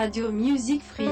Radio 0.00 0.30
Music 0.30 0.80
Free. 0.80 1.09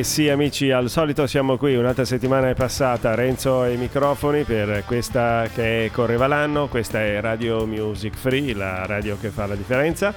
Eh 0.00 0.02
sì 0.02 0.30
amici, 0.30 0.70
al 0.70 0.88
solito 0.88 1.26
siamo 1.26 1.58
qui, 1.58 1.76
un'altra 1.76 2.06
settimana 2.06 2.48
è 2.48 2.54
passata, 2.54 3.14
Renzo 3.14 3.60
ai 3.60 3.76
microfoni 3.76 4.44
per 4.44 4.84
questa 4.86 5.46
che 5.54 5.90
correva 5.92 6.26
l'anno, 6.26 6.68
questa 6.68 7.02
è 7.02 7.20
Radio 7.20 7.66
Music 7.66 8.16
Free, 8.16 8.54
la 8.54 8.86
radio 8.86 9.18
che 9.20 9.28
fa 9.28 9.44
la 9.44 9.54
differenza. 9.54 10.14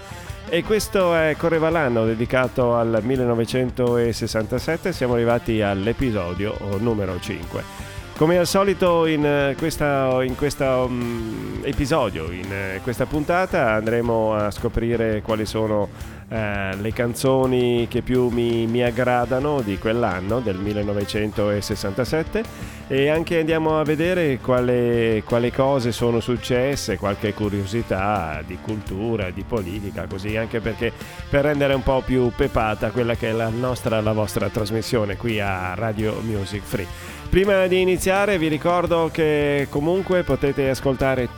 E 0.47 0.63
questo 0.63 1.13
è 1.13 1.35
Correva 1.37 1.69
l'anno 1.69 2.05
dedicato 2.05 2.75
al 2.75 3.01
1967, 3.03 4.93
siamo 4.93 5.15
arrivati 5.15 5.61
all'episodio 5.61 6.57
numero 6.79 7.19
5. 7.19 7.91
Come 8.15 8.37
al 8.37 8.47
solito 8.47 9.05
in 9.05 9.53
questo 9.57 10.21
in 10.21 10.37
questa, 10.37 10.77
um, 10.77 11.59
episodio, 11.63 12.31
in 12.31 12.77
uh, 12.77 12.81
questa 12.83 13.05
puntata 13.05 13.71
andremo 13.71 14.33
a 14.33 14.49
scoprire 14.49 15.21
quali 15.21 15.45
sono 15.45 15.89
uh, 16.27 16.79
le 16.79 16.91
canzoni 16.93 17.87
che 17.89 18.01
più 18.01 18.29
mi, 18.29 18.65
mi, 18.67 18.83
aggradano 18.83 19.61
di 19.61 19.77
quell'anno, 19.77 20.39
del 20.39 20.57
1967 20.57 22.43
e 22.87 23.09
anche 23.09 23.39
andiamo 23.39 23.79
a 23.79 23.83
vedere 23.83 24.39
quale, 24.39 25.23
quali 25.25 25.51
cose 25.51 25.91
sono 25.91 26.19
successe, 26.19 26.97
qualche 26.97 27.33
curiosità 27.33 28.41
di 28.45 28.57
cultura, 28.61 29.29
di 29.29 29.43
politica, 29.47 30.05
così 30.07 30.35
anche 30.37 30.59
perché 30.59 30.91
per 31.29 31.45
rendere 31.45 31.73
un 31.73 31.83
po' 31.83 32.01
più 32.05 32.31
pepata 32.35 32.91
quella 32.91 33.15
che 33.15 33.29
è 33.29 33.31
la 33.31 33.49
nostra, 33.49 34.01
la 34.01 34.13
vostra 34.13 34.49
trasmissione 34.49 35.17
qui 35.17 35.39
a 35.39 35.73
Radio 35.75 36.19
Music 36.21 36.61
Free. 36.63 36.87
Prima 37.33 37.65
di 37.65 37.81
iniziare 37.81 38.37
vi 38.37 38.47
ricordo 38.47 39.09
che 39.11 39.65
comunque 39.71 40.21
potete 40.21 40.69
ascoltare 40.69 41.29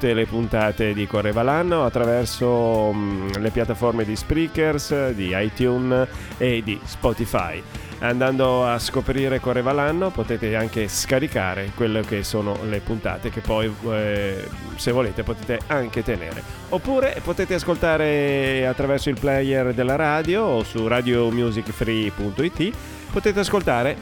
tutte 0.00 0.14
le 0.14 0.24
puntate 0.24 0.94
di 0.94 1.06
Correva 1.06 1.42
l'anno 1.42 1.84
attraverso 1.84 2.90
mh, 2.90 3.38
le 3.38 3.50
piattaforme 3.50 4.06
di 4.06 4.16
Spreakers, 4.16 5.10
di 5.10 5.34
iTunes 5.36 6.08
e 6.38 6.62
di 6.64 6.80
Spotify. 6.82 7.62
Andando 7.98 8.66
a 8.66 8.78
scoprire 8.78 9.40
Correva 9.40 9.72
l'anno 9.72 10.08
potete 10.08 10.56
anche 10.56 10.88
scaricare 10.88 11.72
quelle 11.74 12.00
che 12.00 12.24
sono 12.24 12.56
le 12.66 12.80
puntate 12.80 13.28
che 13.28 13.42
poi 13.42 13.70
eh, 13.90 14.48
se 14.76 14.90
volete 14.90 15.22
potete 15.22 15.58
anche 15.66 16.02
tenere. 16.02 16.42
Oppure 16.70 17.20
potete 17.22 17.52
ascoltare 17.52 18.66
attraverso 18.66 19.10
il 19.10 19.20
player 19.20 19.74
della 19.74 19.96
radio 19.96 20.44
o 20.44 20.64
su 20.64 20.88
radiomusicfree.it 20.88 22.72
potete 23.12 23.40
ascoltare 23.40 23.96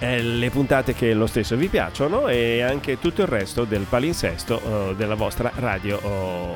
eh, 0.00 0.22
le 0.22 0.50
puntate 0.50 0.94
che 0.94 1.12
lo 1.14 1.26
stesso 1.26 1.56
vi 1.56 1.68
piacciono 1.68 2.26
e 2.28 2.62
anche 2.62 2.98
tutto 2.98 3.22
il 3.22 3.28
resto 3.28 3.64
del 3.64 3.86
palinsesto 3.88 4.60
uh, 4.62 4.94
della 4.94 5.14
vostra 5.14 5.52
radio 5.54 5.98
uh, 6.02 6.54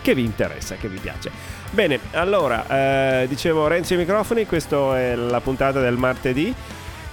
che 0.00 0.14
vi 0.14 0.24
interessa, 0.24 0.76
che 0.76 0.88
vi 0.88 0.98
piace. 0.98 1.30
Bene, 1.70 1.98
allora, 2.12 3.22
eh, 3.22 3.26
dicevo 3.28 3.66
Renzi 3.66 3.94
ai 3.94 4.00
microfoni, 4.00 4.46
questa 4.46 4.98
è 4.98 5.14
la 5.14 5.40
puntata 5.40 5.80
del 5.80 5.96
martedì. 5.96 6.54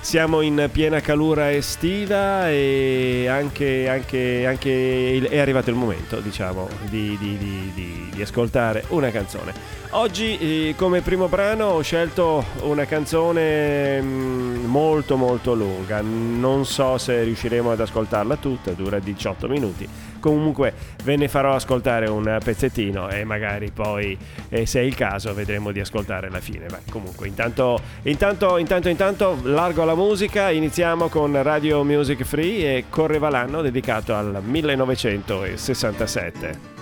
Siamo 0.02 0.42
in 0.42 0.69
piena 0.72 1.01
calura 1.01 1.51
estiva 1.51 2.50
e 2.50 3.28
anche, 3.29 3.88
anche, 3.90 4.46
anche 4.47 4.69
il, 4.69 5.25
è 5.25 5.40
arrivato 5.40 5.69
il 5.69 5.75
momento, 5.75 6.19
diciamo, 6.22 6.68
di, 6.84 7.18
di, 7.19 7.38
di, 7.38 8.09
di 8.13 8.22
ascoltare 8.22 8.85
una 8.90 9.12
canzone. 9.12 9.53
Oggi 9.91 10.38
eh, 10.38 10.75
come 10.78 11.01
primo 11.01 11.28
brano 11.28 11.66
ho 11.66 11.81
scelto 11.81 12.46
una 12.62 12.85
canzone 12.85 14.01
mm, 14.01 14.66
molto 14.66 15.18
molto 15.18 15.53
lunga, 15.53 16.00
non 16.02 16.66
so 16.66 16.97
se 16.97 17.22
riusciremo 17.23 17.72
ad 17.72 17.81
ascoltarla 17.81 18.38
tutta, 18.38 18.72
dura 18.72 19.00
18 19.00 19.47
minuti 19.47 19.88
Comunque 20.19 20.74
ve 21.03 21.16
ne 21.16 21.28
farò 21.28 21.53
ascoltare 21.53 22.09
un 22.09 22.38
pezzettino 22.44 23.09
e 23.09 23.24
magari 23.24 23.72
poi, 23.72 24.18
eh, 24.50 24.66
se 24.66 24.80
è 24.80 24.84
il 24.84 24.96
caso, 24.96 25.34
vedremo 25.34 25.72
di 25.72 25.80
ascoltare 25.80 26.30
la 26.30 26.40
fine. 26.40 26.66
Beh, 26.66 26.91
comunque, 26.91 27.28
intanto, 27.28 27.80
intanto, 28.03 28.58
intanto, 28.58 28.90
intanto, 28.90 29.40
largo 29.44 29.85
la 29.85 29.96
musica. 29.96 30.52
Iniziamo 30.52 31.08
con 31.08 31.41
Radio 31.41 31.84
Music 31.84 32.24
Free 32.24 32.78
e 32.78 32.85
correva 32.90 33.29
l'anno 33.29 33.62
dedicato 33.62 34.16
al 34.16 34.41
1967. 34.44 36.78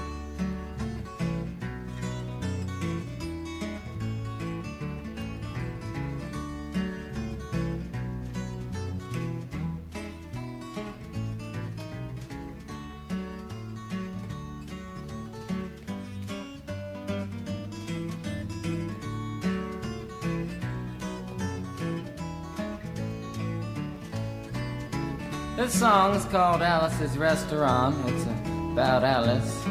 Called 26.29 26.61
Alice's 26.61 27.17
Restaurant. 27.17 27.95
It's 28.09 28.25
about 28.73 29.03
Alice 29.03 29.65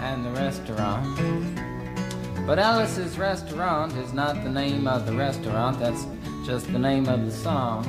and 0.00 0.24
the 0.24 0.30
restaurant. 0.30 1.18
But 2.46 2.58
Alice's 2.58 3.18
Restaurant 3.18 3.92
is 3.96 4.12
not 4.12 4.42
the 4.42 4.50
name 4.50 4.86
of 4.86 5.06
the 5.06 5.12
restaurant, 5.12 5.78
that's 5.78 6.06
just 6.46 6.72
the 6.72 6.78
name 6.78 7.08
of 7.08 7.26
the 7.26 7.32
song. 7.32 7.84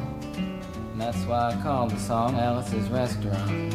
And 0.91 1.01
that's 1.01 1.23
why 1.25 1.53
I 1.53 1.61
call 1.61 1.87
the 1.87 1.99
song 1.99 2.35
Alice's 2.35 2.89
Restaurant. 2.89 3.73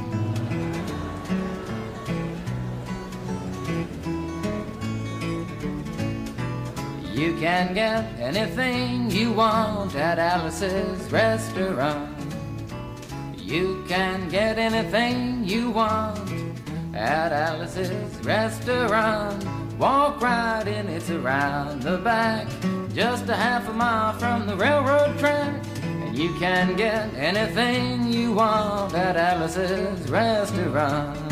You 7.14 7.34
can 7.38 7.74
get 7.74 8.04
anything 8.18 9.10
you 9.10 9.32
want 9.32 9.94
at 9.94 10.18
Alice's 10.18 11.10
restaurant. 11.10 12.19
You 13.50 13.84
can 13.88 14.28
get 14.28 14.58
anything 14.58 15.42
you 15.42 15.72
want 15.72 16.20
at 16.94 17.32
Alice's 17.32 18.14
restaurant. 18.24 19.44
Walk 19.76 20.20
right 20.22 20.68
in, 20.68 20.86
it's 20.86 21.10
around 21.10 21.82
the 21.82 21.98
back, 21.98 22.46
just 22.94 23.28
a 23.28 23.34
half 23.34 23.68
a 23.68 23.72
mile 23.72 24.12
from 24.12 24.46
the 24.46 24.54
railroad 24.54 25.18
track. 25.18 25.52
And 25.82 26.16
you 26.16 26.32
can 26.38 26.76
get 26.76 27.12
anything 27.14 28.12
you 28.12 28.34
want 28.34 28.94
at 28.94 29.16
Alice's 29.16 30.08
restaurant. 30.08 31.29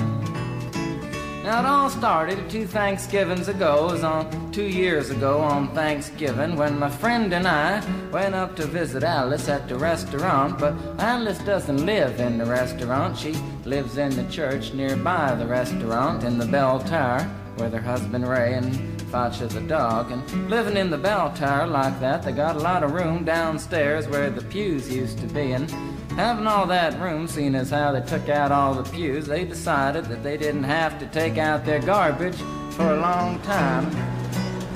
Now 1.48 1.60
it 1.60 1.64
all 1.64 1.88
started 1.88 2.50
two 2.50 2.66
Thanksgivings 2.66 3.48
ago. 3.48 3.88
It 3.88 3.92
was 3.92 4.04
on 4.04 4.52
two 4.52 4.68
years 4.68 5.08
ago 5.08 5.40
on 5.40 5.74
Thanksgiving 5.74 6.56
when 6.56 6.78
my 6.78 6.90
friend 6.90 7.32
and 7.32 7.48
I 7.48 7.82
went 8.10 8.34
up 8.34 8.54
to 8.56 8.66
visit 8.66 9.02
Alice 9.02 9.48
at 9.48 9.66
the 9.66 9.78
restaurant. 9.78 10.58
But 10.58 10.74
Alice 10.98 11.38
doesn't 11.38 11.86
live 11.86 12.20
in 12.20 12.36
the 12.36 12.44
restaurant. 12.44 13.16
She 13.16 13.32
lives 13.64 13.96
in 13.96 14.14
the 14.14 14.30
church 14.30 14.74
nearby 14.74 15.34
the 15.36 15.46
restaurant 15.46 16.22
in 16.22 16.36
the 16.36 16.44
bell 16.44 16.80
tower 16.80 17.26
with 17.56 17.72
her 17.72 17.80
husband 17.80 18.28
Ray 18.28 18.52
and 18.52 18.74
Facha 19.10 19.48
the 19.48 19.62
dog. 19.62 20.10
And 20.10 20.50
living 20.50 20.76
in 20.76 20.90
the 20.90 20.98
bell 20.98 21.32
tower 21.32 21.66
like 21.66 21.98
that, 22.00 22.24
they 22.24 22.32
got 22.32 22.56
a 22.56 22.60
lot 22.60 22.84
of 22.84 22.92
room 22.92 23.24
downstairs 23.24 24.06
where 24.06 24.28
the 24.28 24.44
pews 24.44 24.94
used 24.94 25.18
to 25.20 25.26
be. 25.26 25.52
And 25.52 25.72
Having 26.18 26.48
all 26.48 26.66
that 26.66 26.98
room, 26.98 27.28
seeing 27.28 27.54
as 27.54 27.70
how 27.70 27.92
they 27.92 28.00
took 28.00 28.28
out 28.28 28.50
all 28.50 28.74
the 28.74 28.82
pews, 28.90 29.26
they 29.26 29.44
decided 29.44 30.06
that 30.06 30.24
they 30.24 30.36
didn't 30.36 30.64
have 30.64 30.98
to 30.98 31.06
take 31.06 31.38
out 31.38 31.64
their 31.64 31.78
garbage 31.78 32.34
for 32.72 32.92
a 32.92 33.00
long 33.00 33.38
time. 33.42 33.88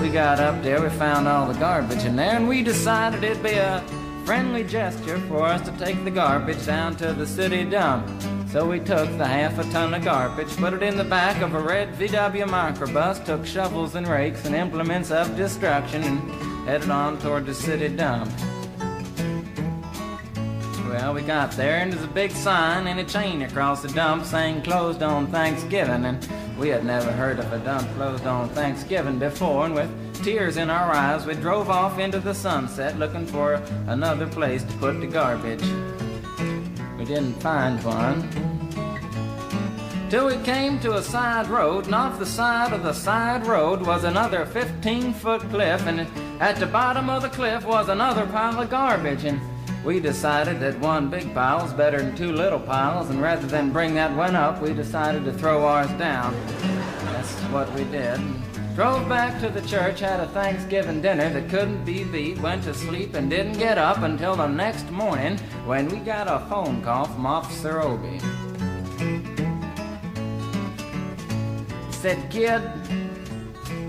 We 0.00 0.08
got 0.10 0.38
up 0.38 0.62
there, 0.62 0.80
we 0.80 0.88
found 0.90 1.26
all 1.26 1.52
the 1.52 1.58
garbage 1.58 2.04
in 2.04 2.14
there, 2.14 2.36
and 2.36 2.46
we 2.46 2.62
decided 2.62 3.24
it'd 3.24 3.42
be 3.42 3.54
a 3.54 3.84
friendly 4.24 4.62
gesture 4.62 5.18
for 5.26 5.42
us 5.42 5.68
to 5.68 5.76
take 5.84 6.04
the 6.04 6.12
garbage 6.12 6.64
down 6.64 6.94
to 6.98 7.12
the 7.12 7.26
city 7.26 7.64
dump. 7.64 8.08
So 8.48 8.64
we 8.64 8.78
took 8.78 9.08
the 9.18 9.26
half 9.26 9.58
a 9.58 9.64
ton 9.72 9.94
of 9.94 10.04
garbage, 10.04 10.56
put 10.58 10.74
it 10.74 10.82
in 10.84 10.96
the 10.96 11.02
back 11.02 11.42
of 11.42 11.56
a 11.56 11.60
red 11.60 11.92
VW 11.94 12.46
microbus, 12.46 13.24
took 13.24 13.44
shovels 13.44 13.96
and 13.96 14.06
rakes 14.06 14.44
and 14.44 14.54
implements 14.54 15.10
of 15.10 15.36
destruction, 15.36 16.04
and 16.04 16.30
headed 16.68 16.90
on 16.90 17.18
toward 17.18 17.46
the 17.46 17.54
city 17.54 17.88
dump. 17.88 18.30
Well, 20.92 21.14
we 21.14 21.22
got 21.22 21.52
there, 21.52 21.78
and 21.78 21.90
there's 21.90 22.04
a 22.04 22.06
big 22.06 22.32
sign 22.32 22.86
and 22.86 23.00
a 23.00 23.04
chain 23.04 23.40
across 23.40 23.80
the 23.80 23.88
dump 23.88 24.26
saying 24.26 24.60
closed 24.60 25.02
on 25.02 25.26
Thanksgiving. 25.28 26.04
And 26.04 26.28
we 26.58 26.68
had 26.68 26.84
never 26.84 27.10
heard 27.10 27.38
of 27.38 27.50
a 27.50 27.58
dump 27.60 27.88
closed 27.94 28.26
on 28.26 28.50
Thanksgiving 28.50 29.18
before, 29.18 29.64
and 29.64 29.74
with 29.74 29.90
tears 30.22 30.58
in 30.58 30.68
our 30.68 30.92
eyes, 30.92 31.24
we 31.24 31.32
drove 31.32 31.70
off 31.70 31.98
into 31.98 32.20
the 32.20 32.34
sunset 32.34 32.98
looking 32.98 33.24
for 33.24 33.54
another 33.86 34.26
place 34.26 34.64
to 34.64 34.72
put 34.74 35.00
the 35.00 35.06
garbage. 35.06 35.62
We 36.98 37.06
didn't 37.06 37.40
find 37.40 37.82
one. 37.82 38.28
till 40.10 40.26
we 40.26 40.36
came 40.44 40.78
to 40.80 40.98
a 40.98 41.02
side 41.02 41.48
road, 41.48 41.86
and 41.86 41.94
off 41.94 42.18
the 42.18 42.26
side 42.26 42.74
of 42.74 42.82
the 42.82 42.92
side 42.92 43.46
road 43.46 43.80
was 43.80 44.04
another 44.04 44.44
15 44.44 45.14
foot 45.14 45.40
cliff, 45.48 45.86
and 45.86 46.06
at 46.38 46.56
the 46.56 46.66
bottom 46.66 47.08
of 47.08 47.22
the 47.22 47.30
cliff 47.30 47.64
was 47.64 47.88
another 47.88 48.26
pile 48.26 48.60
of 48.60 48.68
garbage. 48.68 49.24
And 49.24 49.40
we 49.84 50.00
decided 50.00 50.60
that 50.60 50.78
one 50.78 51.10
big 51.10 51.34
pile 51.34 51.62
was 51.62 51.72
better 51.72 51.98
than 51.98 52.16
two 52.16 52.32
little 52.32 52.60
piles, 52.60 53.10
and 53.10 53.20
rather 53.20 53.46
than 53.46 53.72
bring 53.72 53.94
that 53.94 54.14
one 54.16 54.36
up, 54.36 54.62
we 54.62 54.72
decided 54.72 55.24
to 55.24 55.32
throw 55.32 55.64
ours 55.66 55.90
down. 55.92 56.34
That's 57.04 57.32
what 57.52 57.72
we 57.74 57.84
did. 57.84 58.20
Drove 58.74 59.08
back 59.08 59.40
to 59.40 59.50
the 59.50 59.60
church, 59.68 60.00
had 60.00 60.20
a 60.20 60.28
Thanksgiving 60.28 61.02
dinner 61.02 61.28
that 61.28 61.50
couldn't 61.50 61.84
be 61.84 62.04
beat, 62.04 62.38
went 62.38 62.62
to 62.64 62.72
sleep 62.72 63.14
and 63.14 63.28
didn't 63.28 63.58
get 63.58 63.76
up 63.76 63.98
until 63.98 64.36
the 64.36 64.46
next 64.46 64.90
morning 64.90 65.36
when 65.66 65.88
we 65.88 65.98
got 65.98 66.26
a 66.26 66.46
phone 66.48 66.82
call 66.82 67.04
from 67.04 67.26
Officer 67.26 67.80
Obie. 67.80 68.20
said, 72.02 72.28
Kid, 72.30 72.60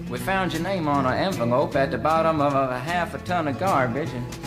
we 0.08 0.20
found 0.20 0.54
your 0.54 0.62
name 0.62 0.88
on 0.88 1.08
an 1.08 1.14
envelope 1.16 1.76
at 1.76 1.90
the 1.90 1.98
bottom 1.98 2.42
of 2.42 2.54
a 2.54 2.78
half 2.78 3.16
a 3.16 3.18
ton 3.18 3.48
of 3.48 3.58
garbage 3.58 4.10
and 4.10 4.43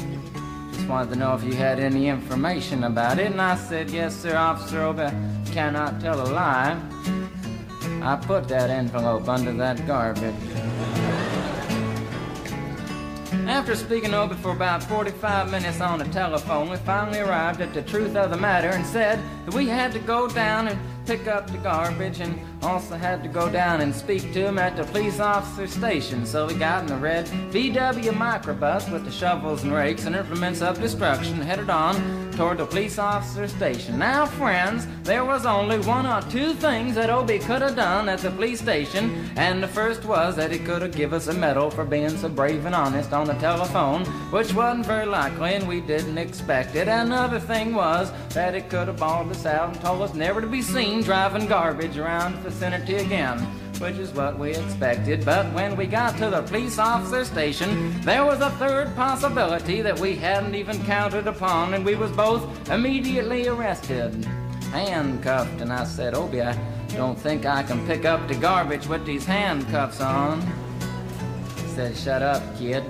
wanted 0.88 1.11
to 1.15 1.17
know 1.17 1.35
if 1.35 1.43
you 1.43 1.55
had 1.55 1.81
any 1.81 2.09
information 2.09 2.85
about 2.85 3.19
it. 3.19 3.33
And 3.33 3.41
I 3.41 3.56
said, 3.56 3.91
Yes, 3.91 4.15
sir, 4.15 4.37
Officer 4.37 4.83
Obie, 4.83 5.11
cannot 5.53 6.00
tell 6.00 6.21
a 6.21 6.29
lie. 6.31 6.81
I 8.03 8.17
put 8.17 8.49
that 8.49 8.71
envelope 8.71 9.29
under 9.29 9.53
that 9.55 9.85
garbage. 9.87 10.35
After 13.49 13.77
speaking 13.77 14.12
over 14.12 14.35
for 14.35 14.50
about 14.50 14.83
45 14.83 15.50
minutes 15.50 15.81
on 15.81 15.99
the 15.99 16.05
telephone, 16.06 16.69
we 16.69 16.77
finally 16.79 17.21
arrived 17.21 17.61
at 17.61 17.73
the 17.73 17.83
truth 17.83 18.17
of 18.17 18.31
the 18.31 18.37
matter 18.37 18.71
and 18.71 18.85
said 18.85 19.21
that 19.44 19.55
we 19.55 19.69
had 19.69 19.93
to 19.93 19.99
go 20.00 20.29
down 20.29 20.69
and 20.69 20.79
pick 21.06 21.27
up 21.27 21.49
the 21.50 21.59
garbage 21.59 22.21
and 22.21 22.41
also 22.62 22.97
had 22.97 23.23
to 23.23 23.29
go 23.29 23.50
down 23.50 23.81
and 23.81 23.94
speak 23.94 24.23
to 24.32 24.47
him 24.47 24.58
at 24.58 24.76
the 24.76 24.85
police 24.85 25.20
officer 25.20 25.67
station. 25.67 26.26
So 26.26 26.47
we 26.47 26.55
got 26.55 26.82
in 26.82 26.87
the 26.87 26.97
red 26.97 27.26
VW 27.26 28.12
microbus 28.12 28.91
with 28.91 29.05
the 29.05 29.11
shovels 29.11 29.62
and 29.62 29.73
rakes 29.73 30.06
and 30.06 30.17
implements 30.17 30.62
of 30.62 30.81
destruction 30.81 31.41
headed 31.41 31.70
on 31.70 32.26
toward 32.32 32.58
the 32.58 32.67
police 32.67 32.99
officer 32.99 33.49
station. 33.49 33.99
Now, 33.99 34.26
friends, 34.26 34.87
there 35.05 35.25
was 35.25 35.47
only 35.47 35.79
one 35.81 36.06
or 36.06 36.20
two 36.31 36.53
things 36.53 36.94
that 36.94 37.08
Obie 37.08 37.38
could 37.38 37.62
have 37.62 37.76
done 37.76 38.08
at 38.08 38.19
the 38.19 38.31
police 38.31 38.61
station, 38.61 39.31
and 39.37 39.62
the 39.62 39.69
first 39.69 40.05
was 40.05 40.37
that 40.37 40.52
he 40.52 40.59
could 40.59 40.82
have 40.82 40.93
given 40.93 41.17
us 41.17 41.29
a 41.29 41.32
medal 41.32 41.70
for 41.70 41.85
being 41.85 42.11
so 42.11 42.29
brave 42.29 42.67
and 42.67 42.75
honest 42.75 43.12
on 43.12 43.26
the 43.26 43.35
telephone, 43.35 44.05
which 44.31 44.52
wasn't 44.52 44.85
very 44.85 45.06
likely 45.06 45.55
and 45.55 45.67
we 45.67 45.81
didn't 45.81 46.19
expect 46.19 46.75
it. 46.76 46.88
Another 46.88 47.41
thing 47.41 47.75
was 47.75 48.12
that 48.31 48.55
he 48.55 48.61
could 48.61 48.88
have 48.88 48.99
bawled 48.99 49.31
us 49.31 49.47
out 49.47 49.70
and 49.73 49.81
told 49.81 50.02
us 50.02 50.14
never 50.14 50.41
to 50.41 50.47
be 50.47 50.61
seen 50.61 51.02
driving 51.02 51.47
garbage 51.47 51.97
around 51.97 52.35
vicinity 52.46 52.94
again, 52.96 53.40
which 53.81 53.96
is 53.96 54.12
what 54.12 54.38
we 54.38 54.50
expected. 54.50 55.25
But 55.25 55.52
when 55.52 55.76
we 55.76 55.87
got 55.87 56.16
to 56.19 56.31
the 56.31 56.43
police 56.43 56.78
officer 56.78 57.25
station, 57.25 58.00
there 58.02 58.25
was 58.25 58.40
a 58.40 58.50
third 58.50 58.94
possibility 58.94 59.82
that 59.82 59.98
we 59.98 60.14
hadn't 60.14 60.54
even 60.54 60.82
counted 60.84 61.26
upon, 61.26 61.75
and 61.75 61.84
we 61.84 61.96
was 61.96 62.12
both 62.12 62.70
immediately 62.70 63.48
arrested, 63.48 64.25
handcuffed. 64.70 65.60
And 65.60 65.72
I 65.72 65.84
said, 65.84 66.14
oh, 66.14 66.25
Obie, 66.25 66.43
I 66.43 66.56
don't 66.94 67.19
think 67.19 67.46
I 67.46 67.64
can 67.64 67.84
pick 67.84 68.04
up 68.04 68.28
the 68.28 68.37
garbage 68.37 68.87
with 68.87 69.04
these 69.04 69.26
handcuffs 69.26 70.00
on. 70.00 70.40
He 71.56 71.69
said, 71.75 71.96
Shut 71.96 72.22
up, 72.22 72.42
kid. 72.56 72.84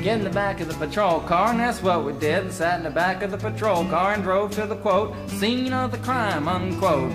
Get 0.00 0.18
in 0.18 0.24
the 0.24 0.30
back 0.30 0.60
of 0.60 0.68
the 0.68 0.74
patrol 0.74 1.20
car, 1.20 1.50
and 1.50 1.58
that's 1.58 1.82
what 1.82 2.04
we 2.04 2.12
did. 2.12 2.52
Sat 2.52 2.78
in 2.78 2.84
the 2.84 2.90
back 2.90 3.22
of 3.22 3.32
the 3.32 3.38
patrol 3.38 3.84
car 3.86 4.12
and 4.12 4.22
drove 4.22 4.52
to 4.52 4.66
the 4.66 4.76
quote, 4.76 5.12
scene 5.28 5.72
of 5.72 5.90
the 5.90 5.98
crime, 5.98 6.46
unquote. 6.46 7.12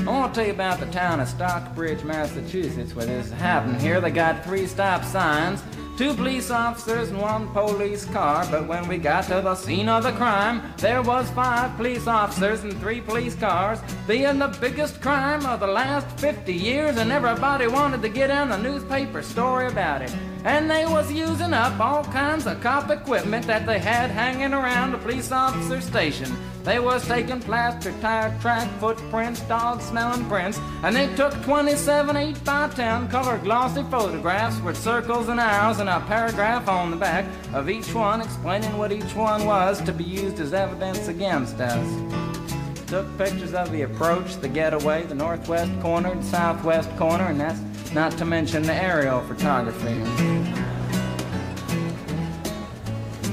I 0.00 0.10
want 0.10 0.32
to 0.32 0.40
tell 0.40 0.46
you 0.46 0.54
about 0.54 0.78
the 0.78 0.86
town 0.86 1.18
of 1.18 1.28
Stockbridge, 1.28 2.04
Massachusetts, 2.04 2.94
where 2.94 3.04
this 3.04 3.30
happened. 3.32 3.80
Here 3.80 4.00
they 4.00 4.10
got 4.10 4.44
three 4.44 4.66
stop 4.66 5.04
signs, 5.04 5.60
two 5.96 6.14
police 6.14 6.50
officers 6.50 7.08
and 7.08 7.20
one 7.20 7.48
police 7.48 8.04
car. 8.04 8.46
But 8.48 8.68
when 8.68 8.86
we 8.86 8.98
got 8.98 9.24
to 9.24 9.40
the 9.42 9.56
scene 9.56 9.88
of 9.88 10.04
the 10.04 10.12
crime, 10.12 10.62
there 10.76 11.02
was 11.02 11.28
five 11.30 11.76
police 11.76 12.06
officers 12.06 12.62
and 12.62 12.78
three 12.80 13.00
police 13.00 13.34
cars, 13.34 13.80
being 14.06 14.38
the 14.38 14.56
biggest 14.60 15.00
crime 15.00 15.44
of 15.44 15.58
the 15.60 15.66
last 15.66 16.06
50 16.20 16.54
years, 16.54 16.96
and 16.96 17.10
everybody 17.10 17.66
wanted 17.66 18.00
to 18.02 18.08
get 18.08 18.30
in 18.30 18.50
the 18.50 18.56
newspaper 18.56 19.20
story 19.20 19.66
about 19.66 20.02
it. 20.02 20.14
And 20.44 20.70
they 20.70 20.86
was 20.86 21.12
using 21.12 21.52
up 21.52 21.78
all 21.80 22.04
kinds 22.04 22.46
of 22.46 22.60
cop 22.60 22.88
equipment 22.90 23.46
that 23.48 23.66
they 23.66 23.80
had 23.80 24.10
hanging 24.10 24.54
around 24.54 24.92
the 24.92 24.98
police 24.98 25.32
officer 25.32 25.80
station. 25.80 26.34
They 26.64 26.78
was 26.78 27.06
taking 27.06 27.40
plaster, 27.40 27.92
tire 28.00 28.36
track, 28.40 28.68
footprints, 28.78 29.40
dog 29.42 29.80
smelling 29.80 30.28
prints, 30.28 30.58
and 30.82 30.94
they 30.94 31.14
took 31.14 31.32
27 31.42 32.16
8 32.16 32.44
by 32.44 32.68
10 32.68 33.08
color 33.08 33.38
glossy 33.38 33.82
photographs 33.84 34.60
with 34.60 34.76
circles 34.76 35.28
and 35.28 35.40
arrows 35.40 35.80
and 35.80 35.88
a 35.88 36.00
paragraph 36.00 36.68
on 36.68 36.90
the 36.90 36.96
back 36.96 37.24
of 37.54 37.70
each 37.70 37.94
one 37.94 38.20
explaining 38.20 38.76
what 38.76 38.92
each 38.92 39.14
one 39.14 39.46
was 39.46 39.80
to 39.82 39.92
be 39.92 40.04
used 40.04 40.40
as 40.40 40.52
evidence 40.52 41.08
against 41.08 41.60
us. 41.60 42.88
Took 42.88 43.06
pictures 43.18 43.54
of 43.54 43.70
the 43.70 43.82
approach, 43.82 44.36
the 44.36 44.48
getaway, 44.48 45.04
the 45.04 45.14
northwest 45.14 45.72
corner, 45.80 46.14
the 46.14 46.22
southwest 46.22 46.94
corner, 46.96 47.24
and 47.24 47.40
that's 47.40 47.92
not 47.92 48.12
to 48.12 48.24
mention 48.24 48.62
the 48.62 48.74
aerial 48.74 49.20
photography. 49.22 50.67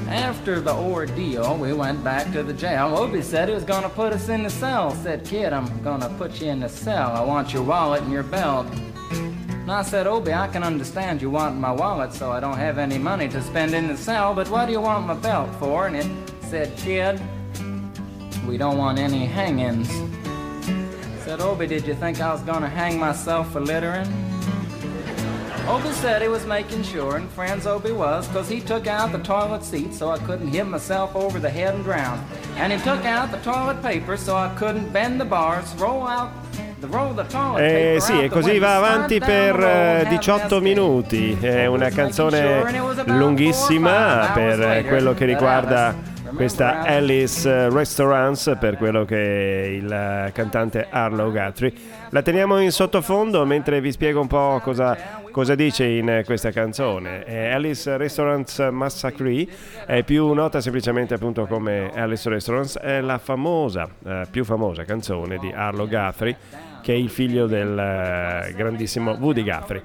After 0.08 0.60
the 0.60 0.72
ordeal, 0.72 1.56
we 1.56 1.72
went 1.72 2.04
back 2.04 2.32
to 2.32 2.44
the 2.44 2.52
jail. 2.52 2.96
Obie 2.96 3.22
said 3.22 3.48
he 3.48 3.54
was 3.54 3.64
to 3.82 3.88
put 3.88 4.12
us 4.12 4.28
in 4.28 4.44
the 4.44 4.50
cell. 4.50 4.92
Said, 4.94 5.24
kid, 5.24 5.52
I'm 5.52 5.82
to 6.00 6.08
put 6.10 6.40
you 6.40 6.48
in 6.48 6.60
the 6.60 6.68
cell. 6.68 7.10
I 7.10 7.22
want 7.22 7.52
your 7.52 7.64
wallet 7.64 8.02
and 8.02 8.12
your 8.12 8.22
belt. 8.22 8.66
And 9.66 9.72
I 9.72 9.82
said, 9.82 10.06
Obie, 10.06 10.32
I 10.32 10.46
can 10.46 10.62
understand 10.62 11.20
you 11.20 11.28
want 11.28 11.56
my 11.56 11.72
wallet 11.72 12.12
so 12.12 12.30
I 12.30 12.38
don't 12.38 12.56
have 12.56 12.78
any 12.78 12.98
money 12.98 13.28
to 13.28 13.42
spend 13.42 13.74
in 13.74 13.88
the 13.88 13.96
cell, 13.96 14.32
but 14.32 14.48
what 14.48 14.66
do 14.66 14.72
you 14.72 14.80
want 14.80 15.08
my 15.08 15.14
belt 15.14 15.52
for? 15.56 15.88
And 15.88 15.96
it 15.96 16.06
said, 16.42 16.76
kid, 16.76 17.20
we 18.46 18.56
don't 18.56 18.78
want 18.78 19.00
any 19.00 19.26
hangings. 19.26 19.88
Said, 21.24 21.40
Obie, 21.40 21.66
did 21.66 21.84
you 21.84 21.96
think 21.96 22.20
I 22.20 22.30
was 22.30 22.42
to 22.62 22.68
hang 22.68 22.96
myself 22.96 23.50
for 23.50 23.60
littering? 23.60 24.06
Obie 25.68 25.92
said 25.92 26.22
he 26.22 26.28
was 26.28 26.46
making 26.46 26.84
sure, 26.84 27.16
and 27.16 27.28
friends 27.30 27.66
Obie 27.66 27.90
was, 27.90 28.28
because 28.28 28.48
he 28.48 28.60
took 28.60 28.86
out 28.86 29.10
the 29.10 29.18
toilet 29.18 29.64
seat 29.64 29.92
so 29.92 30.10
I 30.10 30.18
couldn't 30.18 30.48
hit 30.48 30.64
myself 30.64 31.16
over 31.16 31.40
the 31.40 31.50
head 31.50 31.74
and 31.74 31.82
drown. 31.82 32.24
And 32.56 32.72
he 32.72 32.78
took 32.78 33.04
out 33.04 33.32
the 33.32 33.38
toilet 33.38 33.82
paper 33.82 34.16
so 34.16 34.36
I 34.36 34.54
couldn't 34.54 34.92
bend 34.92 35.20
the 35.20 35.24
bars, 35.24 35.74
roll 35.74 36.06
out 36.06 36.30
Eh, 37.58 37.96
sì, 38.00 38.22
e 38.22 38.28
così 38.28 38.58
va 38.58 38.76
avanti 38.76 39.18
per 39.18 40.06
18 40.08 40.60
minuti. 40.60 41.36
È 41.40 41.66
una 41.66 41.88
canzone 41.88 42.62
lunghissima 43.06 44.30
per 44.34 44.84
quello 44.86 45.14
che 45.14 45.24
riguarda 45.24 45.94
questa 46.36 46.82
Alice 46.82 47.70
Restaurants 47.70 48.56
per 48.60 48.76
quello 48.76 49.06
che 49.06 49.16
è 49.16 49.66
il 49.68 50.30
cantante 50.34 50.86
Arlo 50.88 51.30
Guthrie. 51.30 51.72
La 52.10 52.20
teniamo 52.20 52.60
in 52.60 52.70
sottofondo 52.70 53.46
mentre 53.46 53.80
vi 53.80 53.90
spiego 53.90 54.20
un 54.20 54.26
po' 54.26 54.60
cosa, 54.62 55.22
cosa 55.30 55.54
dice 55.54 55.86
in 55.86 56.22
questa 56.26 56.50
canzone. 56.50 57.24
Alice 57.50 57.96
Restaurants 57.96 58.58
Massacre 58.70 59.46
è 59.86 60.02
più 60.02 60.30
nota 60.34 60.60
semplicemente 60.60 61.14
appunto 61.14 61.46
come 61.46 61.90
Alice 61.94 62.28
Restaurants, 62.28 62.78
è 62.78 63.00
la 63.00 63.16
famosa, 63.16 63.88
eh, 64.04 64.26
più 64.30 64.44
famosa 64.44 64.84
canzone 64.84 65.38
di 65.38 65.50
Arlo 65.50 65.88
Guthrie 65.88 66.36
che 66.86 66.92
è 66.92 66.96
il 66.96 67.10
figlio 67.10 67.48
del 67.48 67.76
eh, 67.76 68.54
grandissimo 68.54 69.16
Woody 69.18 69.42
Guthrie. 69.42 69.82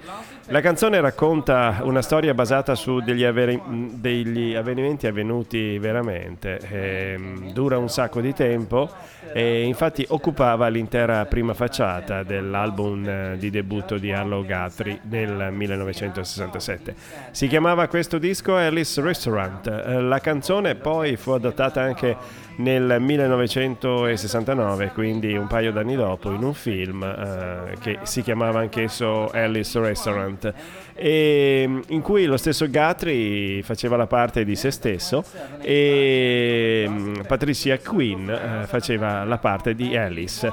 La 0.50 0.62
canzone 0.62 1.02
racconta 1.02 1.80
una 1.82 2.04
storia 2.04 2.36
basata 2.36 2.76
su 2.76 3.00
degli, 3.00 3.24
averi- 3.24 3.60
degli 3.94 4.54
avvenimenti 4.54 5.08
avvenuti 5.08 5.80
veramente, 5.80 6.60
ehm, 6.60 7.54
dura 7.54 7.80
un 7.80 7.90
sacco 7.90 8.22
di 8.22 8.34
tempo 8.34 8.88
e 9.34 9.64
infatti 9.64 10.06
occupava 10.10 10.68
l'intera 10.68 11.26
prima 11.26 11.56
facciata 11.56 12.22
dell'album 12.22 13.08
eh, 13.08 13.36
di 13.40 13.50
debutto 13.50 13.98
di 13.98 14.12
Arlo 14.12 14.44
Guthrie 14.46 15.00
nel 15.04 15.52
1967. 15.52 16.94
Si 17.32 17.48
chiamava 17.48 17.88
questo 17.88 18.20
disco 18.20 18.56
Alice 18.56 19.02
Restaurant. 19.02 19.66
Eh, 19.68 20.02
la 20.02 20.20
canzone 20.20 20.76
poi 20.76 21.16
fu 21.16 21.32
adattata 21.32 21.82
anche 21.82 22.16
nel 22.58 22.98
1969, 23.00 24.92
quindi 24.94 25.36
un 25.36 25.48
paio 25.48 25.72
d'anni 25.72 25.96
dopo, 25.96 26.32
in 26.32 26.44
un 26.44 26.54
film 26.54 26.91
eh, 27.00 27.78
che 27.80 28.00
si 28.04 28.22
chiamava 28.22 28.60
anch'esso 28.60 29.30
Alice 29.30 29.80
Restaurant, 29.80 30.54
e, 30.94 31.66
mm, 31.68 31.80
in 31.88 32.02
cui 32.02 32.26
lo 32.26 32.38
stesso 32.38 32.68
Guthrie 32.68 33.62
faceva 33.64 33.96
la 33.96 34.08
parte 34.08 34.44
di 34.44 34.56
se 34.56 34.72
stesso 34.72 35.24
e 35.62 36.86
mm, 36.88 37.22
Patricia 37.28 37.78
Quinn 37.80 38.30
eh, 38.30 38.64
faceva 38.66 39.24
la 39.24 39.38
parte 39.38 39.76
di 39.76 39.96
Alice. 39.96 40.52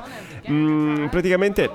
Mm, 0.50 1.07
praticamente 1.07 1.71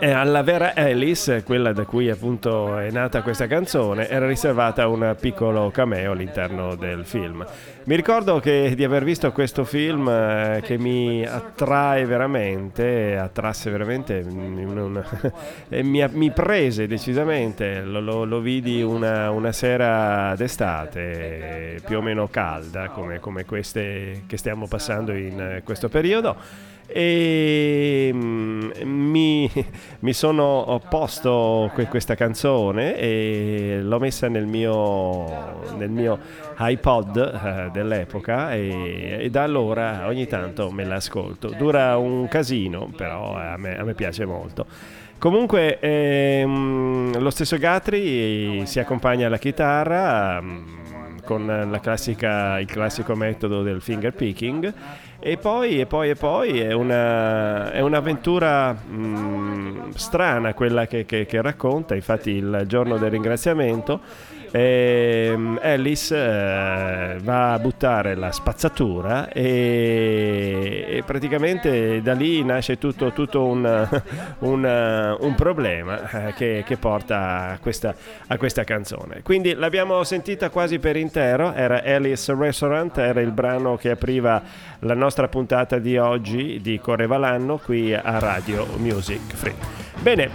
alla 0.00 0.42
vera 0.42 0.74
Alice, 0.74 1.42
quella 1.42 1.72
da 1.72 1.84
cui 1.84 2.10
appunto 2.10 2.78
è 2.78 2.90
nata 2.90 3.22
questa 3.22 3.46
canzone, 3.46 4.08
era 4.08 4.26
riservata 4.26 4.86
un 4.86 5.16
piccolo 5.18 5.70
cameo 5.70 6.12
all'interno 6.12 6.74
del 6.74 7.04
film. 7.04 7.44
Mi 7.84 7.96
ricordo 7.96 8.38
che 8.38 8.74
di 8.76 8.84
aver 8.84 9.02
visto 9.02 9.30
questo 9.32 9.64
film 9.64 10.08
eh, 10.08 10.60
che 10.62 10.78
mi 10.78 11.26
attrae 11.26 12.04
veramente, 12.04 13.16
attrasse 13.16 13.70
veramente, 13.70 14.24
un, 14.24 15.02
mi, 15.82 16.08
mi, 16.10 16.30
prese 16.30 16.86
decisamente, 16.86 17.82
lo, 17.82 18.00
lo, 18.00 18.24
lo 18.24 18.40
vidi 18.40 18.82
una, 18.82 19.30
una, 19.30 19.50
sera 19.50 20.34
d'estate 20.36 21.80
più 21.84 21.98
o 21.98 22.02
meno 22.02 22.28
calda 22.28 22.88
come, 22.88 23.18
come 23.18 23.44
queste 23.44 24.22
che 24.26 24.36
stiamo 24.36 24.68
passando 24.68 25.12
in 25.12 25.60
questo 25.64 25.88
periodo 25.88 26.70
e 26.92 28.10
mm, 28.12 28.70
mi, 28.82 29.50
mi, 30.00 30.12
sono 30.12 30.80
posto 30.88 31.70
questa 31.88 32.14
canzone 32.14 32.96
e 32.96 33.80
l'ho 33.82 33.98
messa 33.98 34.28
nel 34.28 34.46
mio, 34.46 35.26
nel 35.76 35.90
mio 35.90 36.18
iPod 36.58 37.16
eh, 37.16 37.70
dell'epoca 37.72 38.52
e, 38.52 39.18
e, 39.20 39.30
da 39.30 39.42
allora 39.42 40.06
ogni 40.06 40.26
tanto 40.26 40.70
me 40.70 40.84
l'ascolto. 40.84 41.48
Dura 41.48 41.96
un 41.96 42.28
casino, 42.28 42.90
però 42.94 43.34
a 43.34 43.56
me, 43.56 43.78
a 43.78 43.84
me 43.84 43.94
piace 43.94 44.24
molto. 44.24 44.66
Comunque 45.18 45.78
ehm, 45.78 47.20
lo 47.20 47.30
stesso 47.30 47.56
Gatri 47.56 48.66
si 48.66 48.80
accompagna 48.80 49.28
alla 49.28 49.38
chitarra 49.38 50.40
mm, 50.40 50.81
con 51.32 51.78
classica, 51.80 52.60
il 52.60 52.66
classico 52.66 53.14
metodo 53.14 53.62
del 53.62 53.80
finger 53.80 54.12
picking. 54.12 54.72
E 55.18 55.36
poi, 55.36 55.80
e 55.80 55.86
poi, 55.86 56.10
e 56.10 56.14
poi 56.14 56.60
è, 56.60 56.72
una, 56.72 57.70
è 57.70 57.80
un'avventura 57.80 58.72
mh, 58.72 58.96
mm, 58.96 59.90
strana 59.94 60.52
quella 60.52 60.86
che, 60.86 61.06
che, 61.06 61.26
che 61.26 61.40
racconta, 61.40 61.94
infatti 61.94 62.30
il 62.30 62.64
giorno 62.66 62.98
del 62.98 63.10
ringraziamento 63.10 64.00
e 64.52 65.30
ehm, 65.30 65.58
Alice 65.62 66.14
eh, 66.14 67.16
va 67.20 67.54
a 67.54 67.58
buttare 67.58 68.14
la 68.14 68.30
spazzatura 68.30 69.30
e, 69.30 70.84
e 70.86 71.02
praticamente 71.06 72.02
da 72.02 72.12
lì 72.12 72.44
nasce 72.44 72.76
tutto, 72.76 73.12
tutto 73.12 73.44
un, 73.44 73.64
un, 74.40 75.16
un, 75.20 75.34
problema 75.34 76.28
eh, 76.28 76.34
che, 76.34 76.64
che, 76.66 76.76
porta 76.76 77.48
a 77.52 77.58
questa, 77.58 77.94
a 78.26 78.36
questa, 78.36 78.62
canzone. 78.64 79.22
Quindi 79.22 79.54
l'abbiamo 79.54 80.04
sentita 80.04 80.50
quasi 80.50 80.78
per 80.78 80.96
intero, 80.96 81.54
era 81.54 81.82
Alice 81.82 82.34
Restaurant, 82.34 82.98
era 82.98 83.22
il 83.22 83.32
brano 83.32 83.76
che 83.76 83.90
apriva 83.90 84.42
la 84.80 84.94
nostra 84.94 85.28
puntata 85.28 85.78
di 85.78 85.96
oggi 85.96 86.60
di 86.60 86.78
Correva 86.78 87.16
l'anno 87.16 87.56
qui 87.56 87.94
a 87.94 88.18
Radio 88.18 88.66
Music 88.76 89.34
Free. 89.34 89.54
Bene, 90.02 90.28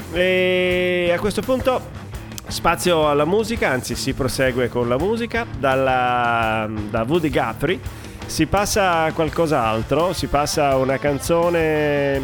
a 1.14 1.20
questo 1.20 1.42
punto 1.42 2.07
Spazio 2.48 3.10
alla 3.10 3.26
musica, 3.26 3.70
anzi 3.70 3.96
si 3.96 4.14
prosegue 4.14 4.70
con 4.70 4.88
la 4.88 4.98
musica, 4.98 5.46
dalla, 5.60 6.68
da 6.90 7.04
Woody 7.08 7.30
Guthrie 7.30 7.80
si 8.28 8.46
passa 8.46 9.04
a 9.04 9.14
qualcos'altro, 9.14 10.14
si 10.14 10.28
passa 10.28 10.70
a 10.70 10.78
una 10.78 10.98
canzone 11.00 12.22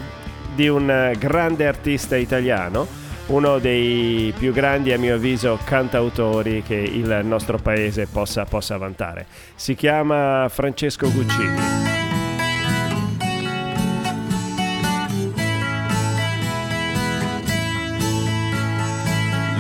di 0.54 0.68
un 0.68 1.14
grande 1.18 1.66
artista 1.66 2.16
italiano, 2.18 2.86
uno 3.28 3.58
dei 3.58 4.34
più 4.38 4.52
grandi 4.52 4.92
a 4.92 5.00
mio 5.00 5.16
avviso 5.16 5.58
cantautori 5.64 6.62
che 6.62 6.76
il 6.76 7.22
nostro 7.24 7.58
paese 7.58 8.06
possa, 8.06 8.44
possa 8.44 8.78
vantare. 8.78 9.26
Si 9.56 9.76
chiama 9.76 10.48
Francesco 10.50 11.10
Guccini. 11.10 11.93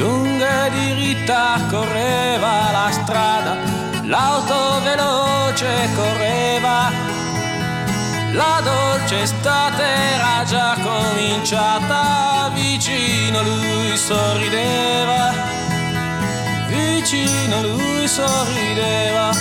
Lunga 0.03 0.65
e 0.65 0.69
diritta 0.71 1.59
correva 1.69 2.71
la 2.71 2.89
strada, 2.91 3.55
l'auto 4.03 4.81
veloce 4.83 5.89
correva, 5.95 6.91
la 8.33 8.61
dolce 8.61 9.21
estate 9.21 9.83
era 10.15 10.43
già 10.45 10.75
cominciata, 10.81 12.51
vicino 12.53 13.41
lui 13.43 13.95
sorrideva, 13.95 15.31
vicino 16.67 17.61
lui 17.61 18.07
sorrideva. 18.07 19.31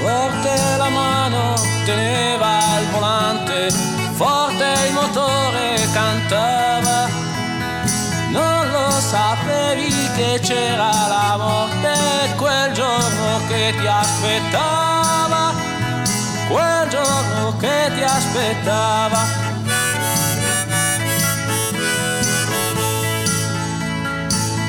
Forte 0.00 0.76
la 0.76 0.88
mano 0.90 1.54
teneva 1.84 2.78
il 2.80 2.86
volante 2.90 3.97
forte 4.18 4.64
il 4.88 4.94
motore 4.94 5.88
cantava, 5.92 7.06
non 8.30 8.68
lo 8.68 8.90
sapevi 8.90 10.10
che 10.16 10.40
c'era 10.42 10.90
la 11.06 11.36
morte 11.38 12.34
quel 12.34 12.72
giorno 12.72 13.40
che 13.46 13.72
ti 13.78 13.86
aspettava, 13.86 15.52
quel 16.48 16.88
giorno 16.88 17.56
che 17.58 17.92
ti 17.94 18.02
aspettava. 18.02 19.46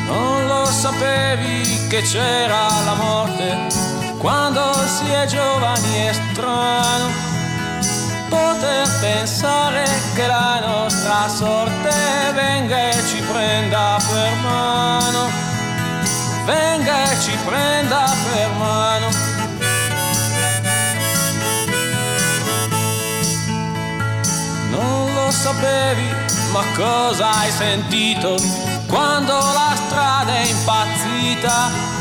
Non 0.06 0.46
lo 0.46 0.66
sapevi 0.66 1.88
che 1.88 2.04
c'era 2.04 2.68
la 2.86 2.94
morte 2.94 3.58
quando 4.20 4.74
si 4.86 5.10
è 5.10 5.26
giovani 5.26 6.08
e 6.08 6.14
strano 6.14 7.09
prenda 17.46 18.14
per 18.32 18.50
mano. 18.58 19.08
Non 24.70 25.14
lo 25.14 25.32
sapevi, 25.32 26.10
ma 26.52 26.64
cosa 26.76 27.30
hai 27.40 27.52
sentito 27.52 28.36
quando 28.88 29.34
la 29.34 29.74
strada 29.76 30.34
è 30.36 30.46
impazzita? 30.46 31.98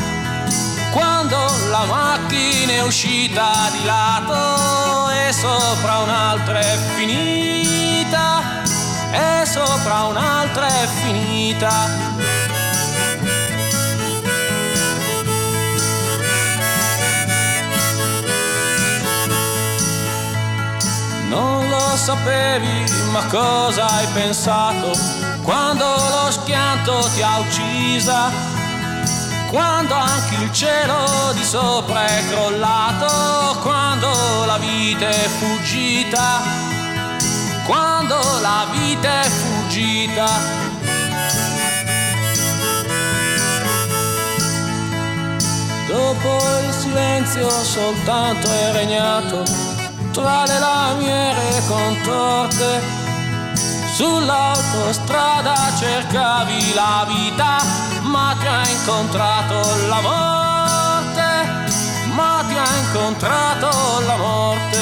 quando 0.91 1.37
la 1.69 1.85
macchina 1.85 2.73
è 2.73 2.83
uscita 2.83 3.69
di 3.71 3.85
lato 3.85 5.09
e 5.11 5.31
sopra 5.31 5.99
un'altra 5.99 6.59
è 6.59 6.77
finita, 6.95 8.61
e 9.11 9.45
sopra 9.45 10.03
un'altra 10.03 10.67
è 10.67 10.87
finita. 11.03 12.18
Non 21.29 21.69
lo 21.69 21.95
sapevi, 21.95 22.91
ma 23.11 23.23
cosa 23.25 23.85
hai 23.87 24.07
pensato 24.13 24.91
quando 25.43 25.85
lo 25.85 26.31
schianto 26.31 27.09
ti 27.15 27.21
ha 27.21 27.39
uccisa? 27.39 28.57
quando 29.49 29.95
anche 29.95 30.35
il 30.43 30.51
cielo 30.53 31.31
di 31.33 31.43
sopra 31.43 32.05
è 32.05 32.27
crollato, 32.27 33.59
quando 33.61 34.45
la 34.45 34.57
vita 34.57 35.07
è 35.07 35.27
fuggita, 35.27 36.41
quando 37.65 38.15
la 38.41 38.67
vita 38.71 39.21
è 39.21 39.27
fuggita. 39.27 40.27
Dopo 45.87 46.37
il 46.67 46.73
silenzio 46.73 47.49
soltanto 47.49 48.47
è 48.47 48.71
regnato 48.73 49.68
tra 50.11 50.45
le 50.45 50.59
lamiere 50.59 51.61
contorte 51.67 52.99
Sull'autostrada 53.99 55.55
cercavi 55.77 56.73
la 56.73 57.05
vita, 57.05 57.57
ma 58.03 58.33
ti 58.39 58.47
ha 58.47 58.65
incontrato 58.69 59.87
la 59.89 59.99
morte, 59.99 61.73
ma 62.13 62.41
ti 62.47 62.55
ha 62.55 62.77
incontrato 62.77 63.99
la 64.05 64.15
morte. 64.15 64.77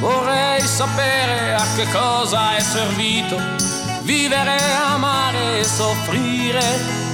Vorrei 0.00 0.62
sapere 0.62 1.52
a 1.52 1.66
che 1.76 1.86
cosa 1.90 2.56
è 2.56 2.60
servito 2.60 3.36
vivere, 4.00 4.56
amare 4.82 5.58
e 5.58 5.64
soffrire 5.64 7.07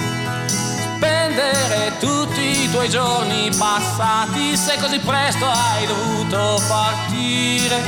spendere 1.14 1.92
tutti 2.00 2.64
i 2.64 2.70
tuoi 2.70 2.88
giorni 2.88 3.48
passati 3.56 4.56
se 4.56 4.76
così 4.78 4.98
presto 4.98 5.46
hai 5.46 5.86
dovuto 5.86 6.60
partire, 6.66 7.80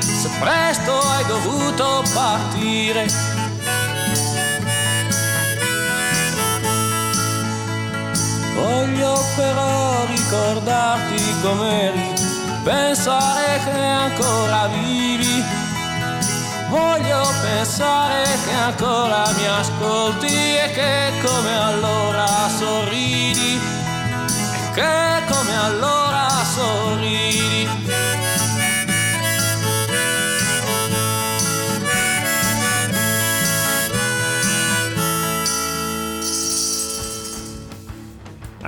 se 0.00 0.28
presto 0.40 0.98
hai 0.98 1.24
dovuto 1.26 2.02
partire. 2.12 3.06
Voglio 8.54 9.24
però 9.36 10.04
ricordarti 10.06 11.40
com'eri, 11.42 12.12
pensare 12.64 13.60
che 13.64 13.78
ancora 13.78 14.66
vivi. 14.66 15.37
Voglio 16.68 17.22
pensare 17.40 18.24
che 18.44 18.52
ancora 18.52 19.24
mi 19.36 19.46
ascolti 19.46 20.26
e 20.26 20.70
che 20.74 21.12
come 21.24 21.56
allora 21.56 22.26
sorridi, 22.58 23.54
e 23.56 24.72
che 24.74 25.22
come 25.32 25.56
allora 25.56 26.28
sorridi. 26.44 27.77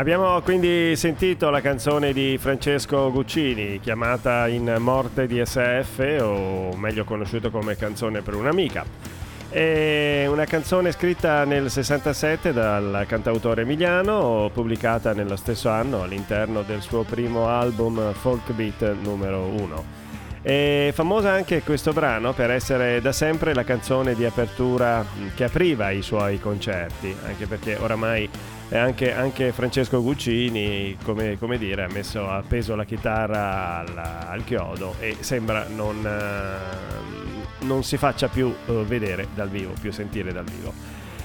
Abbiamo 0.01 0.41
quindi 0.41 0.97
sentito 0.97 1.51
la 1.51 1.61
canzone 1.61 2.15
di 2.15 2.39
Francesco 2.39 3.13
Guccini 3.13 3.81
chiamata 3.81 4.49
In 4.49 4.77
Morte 4.79 5.27
di 5.27 5.45
SF 5.45 6.17
o 6.23 6.75
meglio 6.75 7.05
conosciuto 7.05 7.51
come 7.51 7.77
Canzone 7.77 8.23
per 8.23 8.35
un'amica. 8.35 8.83
È 9.51 10.25
una 10.27 10.47
canzone 10.47 10.91
scritta 10.93 11.45
nel 11.45 11.71
67 11.71 12.51
dal 12.55 13.05
cantautore 13.07 13.61
emiliano, 13.61 14.51
pubblicata 14.51 15.13
nello 15.13 15.37
stesso 15.37 15.69
anno 15.69 16.01
all'interno 16.03 16.63
del 16.63 16.81
suo 16.81 17.03
primo 17.03 17.49
album 17.49 18.15
Folk 18.15 18.53
Beat 18.53 18.95
numero 19.03 19.49
1. 19.49 19.85
È 20.41 20.93
famosa 20.95 21.33
anche 21.33 21.61
questo 21.61 21.93
brano 21.93 22.33
per 22.33 22.51
essere 22.51 23.03
da 23.03 23.13
sempre 23.13 23.53
la 23.53 23.65
canzone 23.65 24.15
di 24.15 24.25
apertura 24.25 25.05
che 25.35 25.45
apriva 25.45 25.91
i 25.91 26.01
suoi 26.01 26.41
concerti, 26.41 27.15
anche 27.27 27.45
perché 27.47 27.77
oramai 27.79 28.27
anche, 28.79 29.13
anche, 29.13 29.53
Francesco 29.53 30.01
Guccini, 30.01 30.97
come, 31.03 31.37
come, 31.39 31.59
dire, 31.59 31.85
ha 31.85 31.89
messo 31.91 32.31
appeso 32.31 32.77
la 32.77 32.85
chitarra 32.85 33.79
al, 33.79 33.97
al 33.97 34.45
chiodo 34.45 34.95
e 35.01 35.17
sembra 35.21 35.67
non, 35.69 36.07
eh, 36.07 37.65
non, 37.65 37.83
si 37.83 37.97
faccia 37.97 38.29
più 38.29 38.55
eh, 38.67 38.73
vedere 38.85 39.27
dal 39.35 39.49
vivo, 39.49 39.73
più 39.81 39.91
sentire 39.91 40.33
dal 40.33 40.45
vivo. 40.45 40.73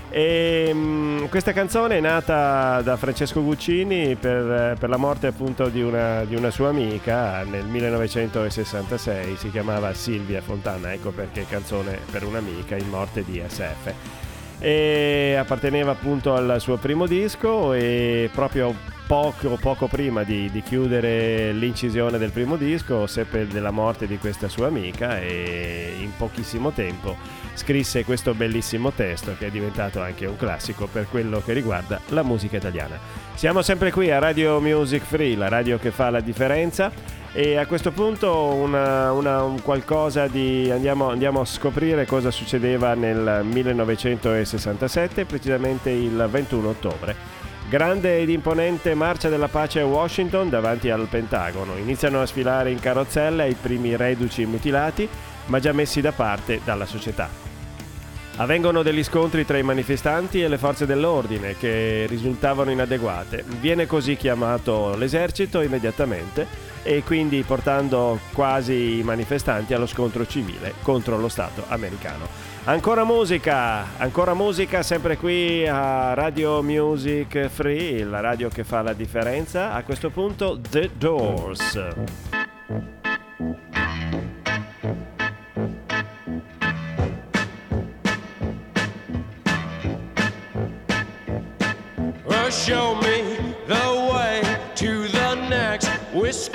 E, 0.10 0.72
mh, 0.74 0.78
mm, 0.78 1.26
questa 1.26 1.54
canzone 1.54 1.98
è 1.98 2.00
nata 2.00 2.82
da 2.82 2.98
Francesco 2.98 3.44
Guccini 3.44 4.16
per, 4.16 4.76
per 4.80 4.90
la 4.90 4.98
morte 4.98 5.28
appunto 5.28 5.68
di 5.68 5.84
una, 5.84 6.24
di 6.24 6.36
una, 6.36 6.50
sua 6.50 6.70
amica 6.70 7.44
nel 7.44 7.66
1966, 7.66 9.36
si 9.38 9.52
chiamava 9.52 9.94
Silvia 9.94 10.42
Fontana, 10.42 10.94
ecco 10.94 11.12
perché 11.12 11.46
canzone 11.48 12.00
per 12.10 12.24
un'amica 12.24 12.76
in 12.76 12.90
morte 12.90 13.24
di 13.24 13.40
SF 13.46 14.24
e 14.60 15.36
apparteneva 15.38 15.92
appunto 15.92 16.34
al 16.34 16.60
suo 16.60 16.78
primo 16.78 17.08
disco 17.08 17.74
e 17.74 18.30
proprio 18.34 18.74
poco, 19.06 19.58
poco 19.60 19.88
prima 19.88 20.24
di, 20.24 20.50
di, 20.52 20.62
chiudere 20.62 21.52
l'incisione 21.54 22.18
del 22.18 22.32
primo 22.32 22.56
disco 22.56 23.08
seppe 23.08 23.48
della 23.48 23.72
morte 23.72 24.08
di 24.08 24.18
questa 24.18 24.48
sua 24.48 24.68
amica 24.68 25.20
e 25.20 25.96
in 26.00 26.12
pochissimo 26.16 26.72
tempo 26.72 27.16
scrisse 27.54 28.04
questo 28.04 28.34
bellissimo 28.34 28.92
testo 28.92 29.36
che 29.38 29.48
è 29.48 29.50
diventato 29.50 30.02
anche 30.02 30.26
un 30.26 30.36
classico 30.36 30.88
per 30.88 31.08
quello 31.10 31.42
che 31.44 31.54
riguarda 31.54 32.00
la 32.10 32.24
musica 32.24 32.58
italiana. 32.58 32.98
Siamo 33.34 33.62
sempre 33.62 33.92
qui 33.92 34.12
a 34.12 34.20
Radio 34.20 34.60
Music 34.60 35.04
Free, 35.04 35.36
la 35.36 35.50
radio 35.50 35.78
che 35.78 35.92
fa 35.92 36.10
la 36.10 36.20
differenza 36.20 36.92
e 37.32 37.58
a 37.58 37.66
questo 37.66 37.92
punto 37.92 38.34
una, 38.54 39.12
una, 39.12 39.44
un 39.44 39.62
qualcosa 39.62 40.28
di 40.28 40.70
andiamo, 40.72 41.10
andiamo, 41.10 41.42
a 41.42 41.46
scoprire 41.46 42.06
cosa 42.06 42.32
succedeva 42.32 42.94
nel 42.94 43.42
1967, 43.44 45.26
precisamente 45.26 45.90
il 45.90 46.28
21 46.30 46.70
ottobre. 46.70 47.45
Grande 47.68 48.20
ed 48.20 48.30
imponente 48.30 48.94
marcia 48.94 49.28
della 49.28 49.48
pace 49.48 49.80
a 49.80 49.86
Washington 49.88 50.50
davanti 50.50 50.92
al 50.92 51.08
Pentagono. 51.10 51.76
Iniziano 51.78 52.22
a 52.22 52.26
sfilare 52.28 52.70
in 52.70 52.80
carrozzella 52.80 53.46
i 53.46 53.56
primi 53.60 53.96
reduci 53.96 54.46
mutilati, 54.46 55.10
ma 55.48 55.60
già 55.60 55.74
messi 55.74 56.00
da 56.00 56.12
parte 56.12 56.62
dalla 56.64 56.86
società. 56.86 57.28
Avvengono 58.38 58.84
degli 58.84 59.04
scontri 59.04 59.46
tra 59.46 59.58
i 59.58 59.64
manifestanti 59.64 60.44
e 60.44 60.48
le 60.48 60.60
forze 60.60 60.86
dell'ordine 60.86 61.56
che 61.58 62.06
risultavano 62.08 62.70
inadeguate. 62.70 63.44
Viene 63.60 63.88
così 63.88 64.16
chiamato 64.16 64.96
l'esercito 64.96 65.62
immediatamente 65.62 66.46
e 66.84 67.02
quindi 67.02 67.42
portando 67.42 68.20
quasi 68.34 69.00
i 69.00 69.04
manifestanti 69.04 69.74
allo 69.74 69.88
scontro 69.88 70.28
civile 70.28 70.76
contro 70.84 71.18
lo 71.18 71.30
Stato 71.30 71.64
americano. 71.70 72.28
Ancora 72.68 73.04
musica, 73.04 73.96
ancora 74.00 74.34
musica 74.34 74.82
sempre 74.82 75.18
qui 75.18 75.68
a 75.68 76.16
Radio 76.16 76.64
Music 76.64 77.48
Free, 77.48 78.04
la 78.04 78.22
radio 78.22 78.50
che 78.50 78.64
fa 78.64 78.82
la 78.82 78.94
differenza. 78.94 79.72
A 79.74 79.84
questo 79.84 80.10
punto 80.10 80.60
The 80.60 80.90
Doors. 80.98 81.94
show 92.52 92.96
me 93.02 93.22
the 93.68 94.10
way 94.12 94.42
to 94.76 95.08
the 95.10 95.36
next 95.50 95.90
whiskey 96.14 96.55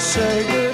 say 0.00 0.44
goodbye. 0.44 0.69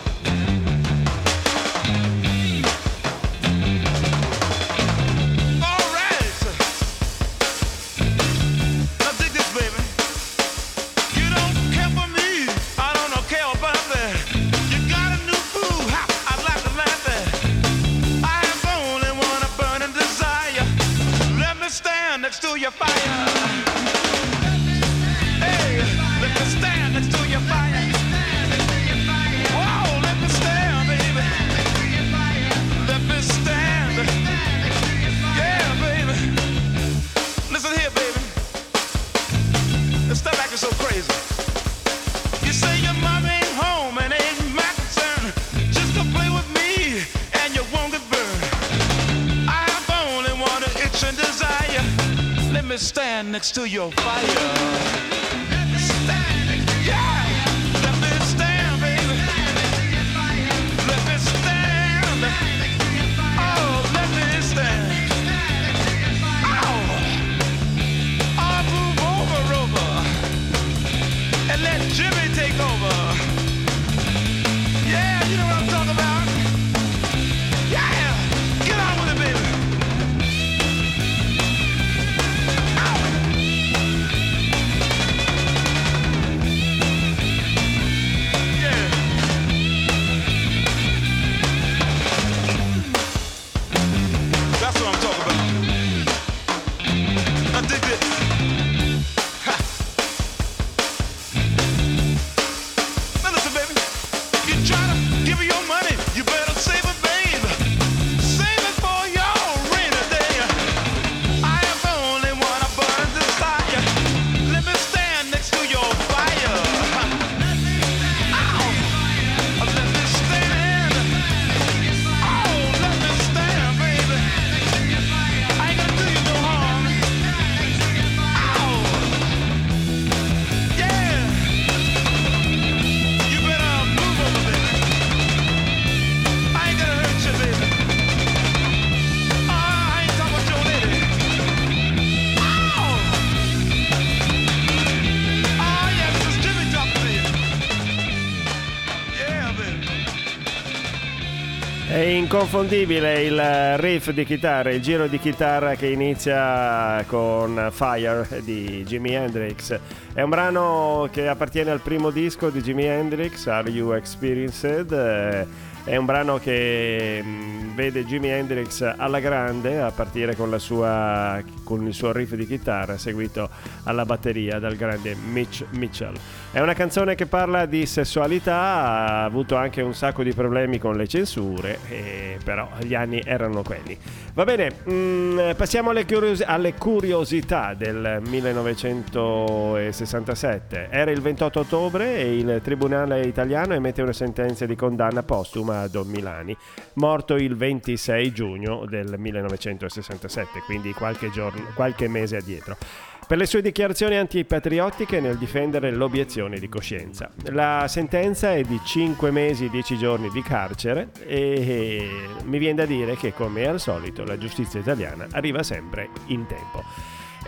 Inconfondibile 152.56 153.22
il 153.22 153.76
riff 153.76 154.10
di 154.12 154.24
chitarra, 154.24 154.70
il 154.70 154.80
giro 154.80 155.08
di 155.08 155.18
chitarra 155.18 155.74
che 155.74 155.88
inizia 155.88 157.04
con 157.06 157.68
Fire 157.70 158.26
di 158.42 158.82
Jimi 158.86 159.12
Hendrix. 159.12 159.78
È 160.14 160.22
un 160.22 160.30
brano 160.30 161.06
che 161.12 161.28
appartiene 161.28 161.70
al 161.70 161.80
primo 161.80 162.08
disco 162.08 162.48
di 162.48 162.62
Jimi 162.62 162.86
Hendrix, 162.86 163.46
Are 163.46 163.68
You 163.68 163.92
Experienced? 163.92 164.90
Eh, 164.90 165.46
È 165.84 165.94
un 165.94 166.04
brano 166.04 166.38
che 166.38 167.22
mh, 167.22 167.74
vede 167.74 168.04
Jimi 168.06 168.28
Hendrix 168.28 168.80
alla 168.96 169.20
grande 169.20 169.80
a 169.80 169.92
partire 169.92 170.34
con, 170.34 170.58
sua, 170.58 171.40
con 171.62 171.86
il 171.86 171.94
suo 171.94 172.10
riff 172.10 172.32
di 172.32 172.44
chitarra 172.46 172.98
seguito 172.98 173.48
alla 173.84 174.04
batteria 174.04 174.58
dal 174.58 174.74
grande 174.74 175.14
Mitch 175.14 175.62
Mitchell. 175.72 176.14
È 176.56 176.60
una 176.60 176.72
canzone 176.72 177.16
che 177.16 177.26
parla 177.26 177.66
di 177.66 177.84
sessualità, 177.84 178.54
ha 178.54 179.24
avuto 179.24 179.56
anche 179.56 179.82
un 179.82 179.92
sacco 179.92 180.22
di 180.22 180.32
problemi 180.32 180.78
con 180.78 180.96
le 180.96 181.06
censure, 181.06 181.80
e 181.86 182.38
però 182.42 182.66
gli 182.80 182.94
anni 182.94 183.20
erano 183.22 183.62
quelli. 183.62 183.94
Va 184.32 184.44
bene, 184.44 184.72
mh, 184.84 185.54
passiamo 185.54 185.90
alle, 185.90 186.06
curiosi- 186.06 186.44
alle 186.44 186.72
curiosità 186.72 187.74
del 187.74 188.22
1967. 188.26 190.88
Era 190.88 191.10
il 191.10 191.20
28 191.20 191.60
ottobre 191.60 192.16
e 192.16 192.38
il 192.38 192.62
tribunale 192.64 193.26
italiano 193.26 193.74
emette 193.74 194.00
una 194.00 194.14
sentenza 194.14 194.64
di 194.64 194.76
condanna 194.76 195.22
postuma 195.22 195.82
a 195.82 195.88
Don 195.88 196.08
Milani, 196.08 196.56
morto 196.94 197.34
il 197.34 197.54
26 197.54 198.32
giugno 198.32 198.86
del 198.86 199.16
1967, 199.18 200.60
quindi 200.60 200.94
qualche, 200.94 201.30
giorno, 201.30 201.66
qualche 201.74 202.08
mese 202.08 202.38
addietro 202.38 202.78
per 203.26 203.38
le 203.38 203.46
sue 203.46 203.60
dichiarazioni 203.60 204.16
antipatriottiche 204.16 205.20
nel 205.20 205.36
difendere 205.36 205.90
l'obiezione 205.90 206.58
di 206.58 206.68
coscienza. 206.68 207.30
La 207.46 207.86
sentenza 207.88 208.54
è 208.54 208.62
di 208.62 208.80
5 208.82 209.30
mesi 209.30 209.64
e 209.64 209.70
10 209.70 209.98
giorni 209.98 210.30
di 210.30 210.42
carcere 210.42 211.10
e 211.26 212.08
mi 212.44 212.58
viene 212.58 212.76
da 212.76 212.86
dire 212.86 213.16
che 213.16 213.32
come 213.32 213.66
al 213.66 213.80
solito 213.80 214.24
la 214.24 214.38
giustizia 214.38 214.78
italiana 214.78 215.26
arriva 215.32 215.62
sempre 215.62 216.10
in 216.26 216.46
tempo. 216.46 216.84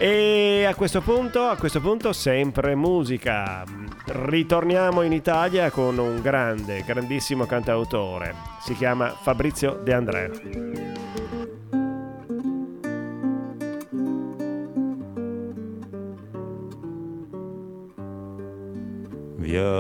E 0.01 0.65
a 0.65 0.77
questo 0.77 1.01
punto, 1.01 1.43
a 1.47 1.57
questo 1.57 1.81
punto 1.81 2.13
sempre 2.13 2.77
musica. 2.77 3.65
Ritorniamo 4.07 5.03
in 5.03 5.13
Italia 5.13 5.71
con 5.71 5.99
un 5.99 6.21
grande, 6.23 6.85
grandissimo 6.85 7.47
cantautore. 7.47 8.35
Si 8.61 8.75
chiama 8.75 9.11
Fabrizio 9.11 9.81
De 9.83 9.93
André. 9.93 10.88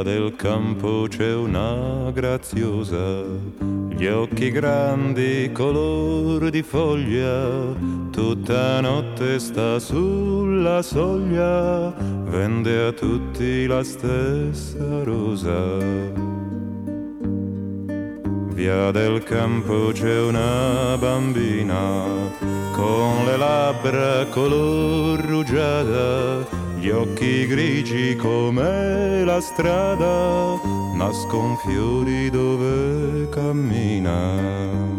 Del 0.02 0.34
campo 0.36 1.06
c'è 1.08 1.34
una 1.34 2.10
graziosa, 2.12 3.22
gli 3.88 4.06
occhi 4.06 4.50
grandi, 4.50 5.50
color 5.52 6.50
di 6.50 6.62
foglia, 6.62 7.74
tutta 8.10 8.80
notte 8.80 9.38
sta 9.38 9.78
sulla 9.78 10.82
soglia, 10.82 11.92
vende 12.24 12.86
a 12.86 12.92
tutti 12.92 13.66
la 13.66 13.82
stessa 13.82 15.02
rosa. 15.04 15.76
Via 18.54 18.90
del 18.90 19.22
campo 19.22 19.90
c'è 19.92 20.20
una 20.20 20.96
bambina 20.98 22.04
con 22.72 23.24
le 23.24 23.36
labbra 23.36 24.26
color 24.26 25.20
rugiada 25.20 26.67
gli 26.78 26.90
occhi 26.90 27.46
grigi 27.46 28.14
come 28.14 29.24
la 29.24 29.40
strada, 29.40 30.60
nascon 30.94 31.56
fiori 31.56 32.30
dove 32.30 33.28
cammina. 33.30 34.96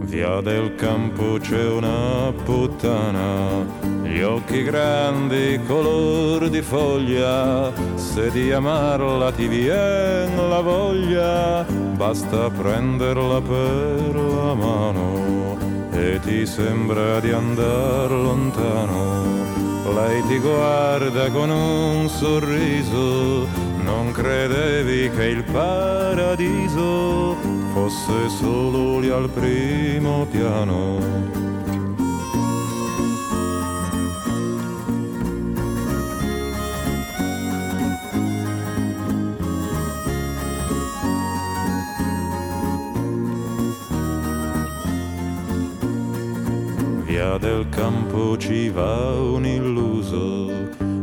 Via 0.00 0.40
del 0.40 0.74
campo 0.76 1.38
c'è 1.38 1.68
una 1.68 2.32
puttana, 2.44 3.66
gli 4.02 4.22
occhi 4.22 4.62
grandi 4.62 5.60
color 5.66 6.48
di 6.48 6.62
foglia, 6.62 7.70
se 7.96 8.30
di 8.30 8.50
amarla 8.52 9.30
ti 9.32 9.46
vien 9.46 10.48
la 10.48 10.60
voglia, 10.60 11.66
basta 11.96 12.48
prenderla 12.48 13.42
per 13.42 14.14
la 14.14 14.54
mano 14.54 15.58
e 15.90 16.18
ti 16.20 16.46
sembra 16.46 17.20
di 17.20 17.30
andar 17.30 18.10
lontano 18.10 19.45
lei 19.92 20.22
ti 20.26 20.38
guarda 20.38 21.30
con 21.30 21.50
un 21.50 22.08
sorriso, 22.08 23.46
non 23.82 24.12
credevi 24.12 25.10
che 25.10 25.24
il 25.24 25.44
paradiso 25.44 27.36
fosse 27.72 28.28
solo 28.28 28.98
lì 29.00 29.08
al 29.08 29.28
primo 29.30 30.26
piano. 30.30 31.45
Del 47.38 47.68
campo 47.68 48.36
ci 48.38 48.68
va 48.70 49.10
un 49.10 49.44
illuso 49.44 50.50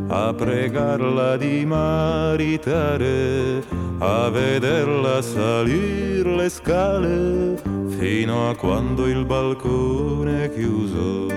a 0.07 0.33
pregarla 0.33 1.37
di 1.37 1.65
maritare, 1.65 3.63
a 3.99 4.29
vederla 4.29 5.21
salire 5.21 6.35
le 6.35 6.49
scale 6.49 7.61
fino 7.97 8.49
a 8.49 8.55
quando 8.55 9.07
il 9.07 9.25
balcone 9.25 10.45
è 10.45 10.53
chiuso. 10.53 11.27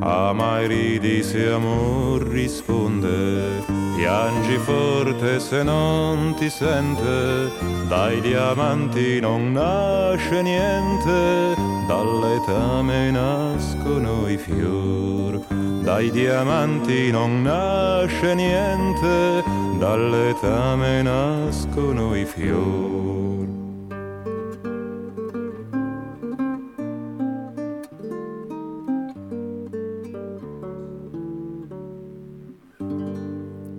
A 0.00 0.32
mai 0.32 0.66
ridi 0.66 1.22
se 1.22 1.50
amor 1.50 2.22
risponde, 2.22 3.62
piangi 3.96 4.58
forte 4.58 5.40
se 5.40 5.62
non 5.62 6.34
ti 6.36 6.50
sente, 6.50 7.50
dai 7.88 8.20
diamanti 8.20 9.20
non 9.20 9.52
nasce 9.52 10.42
niente 10.42 11.73
dall'etame 11.86 13.10
nascono 13.10 14.28
i 14.28 14.36
fior, 14.36 15.38
dai 15.82 16.10
diamanti 16.10 17.10
non 17.10 17.42
nasce 17.42 18.34
niente, 18.34 19.42
dall'etame 19.78 21.02
nascono 21.02 22.14
i 22.14 22.24
fior. 22.24 23.22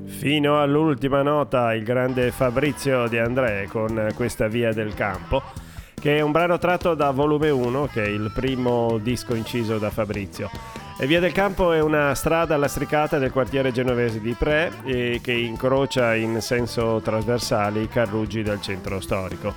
Fino 0.05 0.59
all'ultima 0.59 1.21
nota 1.21 1.73
il 1.73 1.83
grande 1.83 2.31
Fabrizio 2.31 3.07
De 3.07 3.19
André 3.19 3.67
con 3.69 4.11
questa 4.15 4.47
via 4.47 4.73
del 4.73 4.95
campo 4.95 5.63
che 6.05 6.17
è 6.17 6.21
un 6.21 6.31
brano 6.31 6.59
tratto 6.59 6.93
da 6.93 7.09
Volume 7.09 7.49
1, 7.49 7.89
che 7.91 8.03
è 8.03 8.07
il 8.07 8.29
primo 8.31 8.99
disco 9.01 9.33
inciso 9.33 9.79
da 9.79 9.89
Fabrizio. 9.89 10.51
E 10.99 11.07
Via 11.07 11.19
del 11.19 11.31
Campo 11.31 11.71
è 11.71 11.81
una 11.81 12.13
strada 12.13 12.55
lastricata 12.57 13.17
del 13.17 13.31
quartiere 13.31 13.71
genovese 13.71 14.21
di 14.21 14.33
Pre 14.33 14.71
che 14.83 15.31
incrocia 15.31 16.13
in 16.13 16.41
senso 16.41 17.01
trasversale 17.03 17.81
i 17.81 17.87
carruggi 17.87 18.43
del 18.43 18.61
centro 18.61 18.99
storico. 18.99 19.51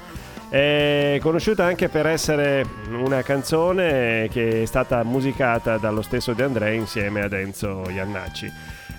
È 0.48 1.18
conosciuta 1.20 1.66
anche 1.66 1.90
per 1.90 2.06
essere 2.06 2.64
una 2.92 3.20
canzone 3.20 4.30
che 4.32 4.62
è 4.62 4.64
stata 4.64 5.02
musicata 5.02 5.76
dallo 5.76 6.00
stesso 6.00 6.32
De 6.32 6.44
André 6.44 6.76
insieme 6.76 7.20
ad 7.20 7.34
Enzo 7.34 7.90
Iannacci. 7.90 8.50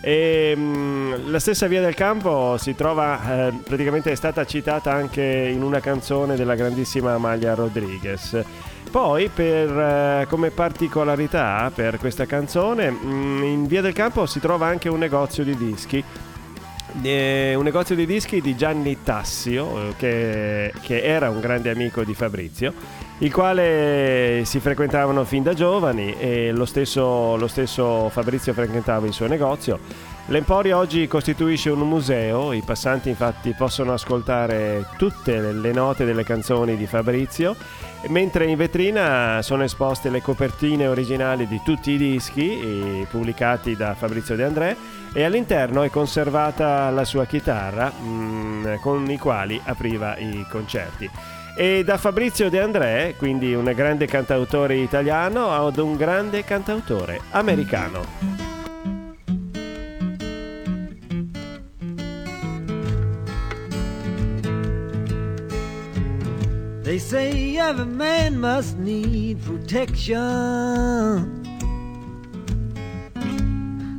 E, 0.02 0.54
mh, 0.56 0.62
mm, 0.62 1.32
la 1.32 1.40
stessa 1.40 1.68
via 1.68 1.82
del 1.82 1.94
campo 1.94 2.58
si 2.58 2.76
trova, 2.76 3.48
eh, 3.48 3.54
praticamente 3.64 4.12
è 4.12 4.16
stata 4.16 4.46
citata 4.46 4.92
anche 4.92 5.22
in 5.22 5.62
una 5.62 5.80
canzone 5.80 6.36
della 6.36 6.56
grandissima 6.56 7.14
Amalia 7.14 7.54
Rodriguez. 7.54 8.42
Poi, 8.90 9.30
per, 9.30 9.70
eh, 9.70 10.26
come 10.28 10.50
particolarità 10.52 11.72
per 11.74 11.98
questa 11.98 12.26
canzone, 12.26 12.90
mh, 12.90 13.08
mm, 13.08 13.44
in 13.44 13.68
via 13.68 13.82
del 13.82 13.94
campo 13.94 14.26
si 14.26 14.40
trova 14.40 14.68
anche 14.68 14.90
un 14.90 15.00
negozio 15.00 15.44
di 15.44 15.56
dischi. 15.56 16.04
Un 16.92 17.62
negozio 17.64 17.94
di 17.94 18.08
dischi 18.08 18.42
di 18.42 18.56
Gianni 18.56 18.98
Tassio, 19.04 19.90
eh, 19.90 19.94
che, 19.96 20.74
che 20.82 21.04
era 21.04 21.30
un 21.30 21.40
grande 21.40 21.70
amico 21.70 22.04
di 22.04 22.16
Fabrizio 22.16 22.74
il 23.20 23.34
quale 23.34 24.44
si 24.46 24.60
frequentavano 24.60 25.26
fin 25.26 25.44
da 25.44 25.54
giovani 25.54 26.16
e 26.18 26.52
lo 26.52 26.66
stesso, 26.66 27.36
lo 27.36 27.48
stesso 27.48 28.10
Fabrizio 28.10 28.54
frequentava 28.54 29.06
il 29.08 29.14
suo 29.14 29.28
negozio. 29.28 29.80
L'Emporio 30.28 30.78
oggi 30.78 31.08
costituisce 31.08 31.72
un 31.72 31.80
museo, 31.80 32.54
i 32.54 32.62
passanti 32.62 33.10
infatti 33.10 33.56
possono 33.58 33.94
ascoltare 33.94 34.86
tutte 34.96 35.52
le 35.52 35.72
note 35.72 36.06
delle 36.06 36.24
canzoni 36.24 36.78
di 36.78 36.86
Fabrizio, 36.86 37.56
mentre 38.10 38.46
in 38.46 38.56
vetrina 38.56 39.42
sono 39.42 39.64
esposte 39.64 40.12
le 40.12 40.22
copertine 40.22 40.88
originali 40.88 41.48
di 41.48 41.60
tutti 41.64 41.92
i 41.92 41.98
dischi 41.98 43.06
pubblicati 43.10 43.76
da 43.76 43.96
Fabrizio 43.96 44.36
De 44.36 44.44
André 44.44 44.78
e 45.14 45.24
all'interno 45.24 45.82
è 45.82 45.90
conservata 45.90 46.92
la 46.92 47.04
sua 47.06 47.26
chitarra 47.26 47.92
mm, 47.92 48.76
con 48.82 49.10
i 49.10 49.18
quali 49.18 49.60
apriva 49.66 50.16
i 50.16 50.46
concerti. 50.48 51.10
E 51.56 51.84
da 51.84 51.98
Fabrizio 51.98 52.50
De 52.50 52.60
André, 52.60 53.16
quindi 53.18 53.54
un 53.54 53.72
grande 53.76 54.06
cantautore 54.06 54.78
italiano, 54.78 55.52
ad 55.52 55.78
un 55.78 55.96
grande 55.96 56.44
cantautore 56.44 57.20
americano. 57.32 58.40
They 66.90 66.98
say 66.98 67.58
every 67.58 67.86
man 67.86 68.40
must 68.40 68.78
need 68.78 69.44
protection. 69.44 70.18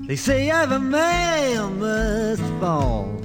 They 0.09 0.17
say 0.17 0.51
every 0.51 0.81
man 0.81 1.79
must 1.79 2.43
fall. 2.59 3.20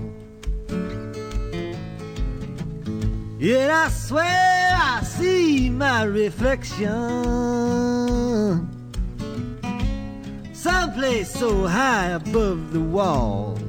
Yet 3.46 3.70
I 3.70 3.90
swear 3.90 4.76
I 4.82 5.04
see 5.04 5.70
my 5.70 6.02
reflection 6.02 6.90
someplace 10.52 11.30
so 11.30 11.68
high 11.68 12.08
above 12.08 12.74
the 12.74 12.80
wall. 12.80 13.60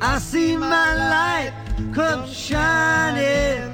I 0.00 0.18
see 0.18 0.56
my 0.56 0.88
light 1.12 1.52
come 1.92 2.26
shining 2.26 3.70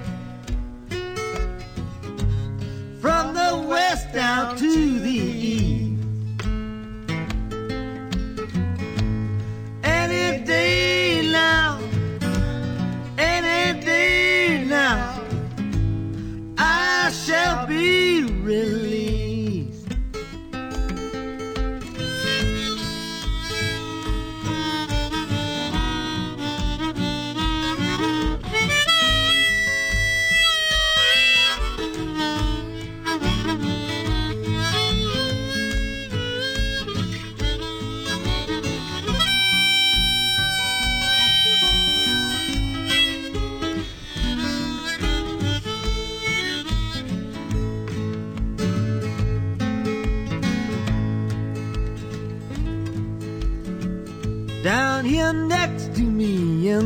from 3.00 3.32
the 3.32 3.64
west 3.68 4.12
down 4.12 4.56
to 4.56 4.98
the 4.98 5.18
east. 5.52 6.02
Any 9.84 10.44
day 10.44 11.03
be 18.62 18.83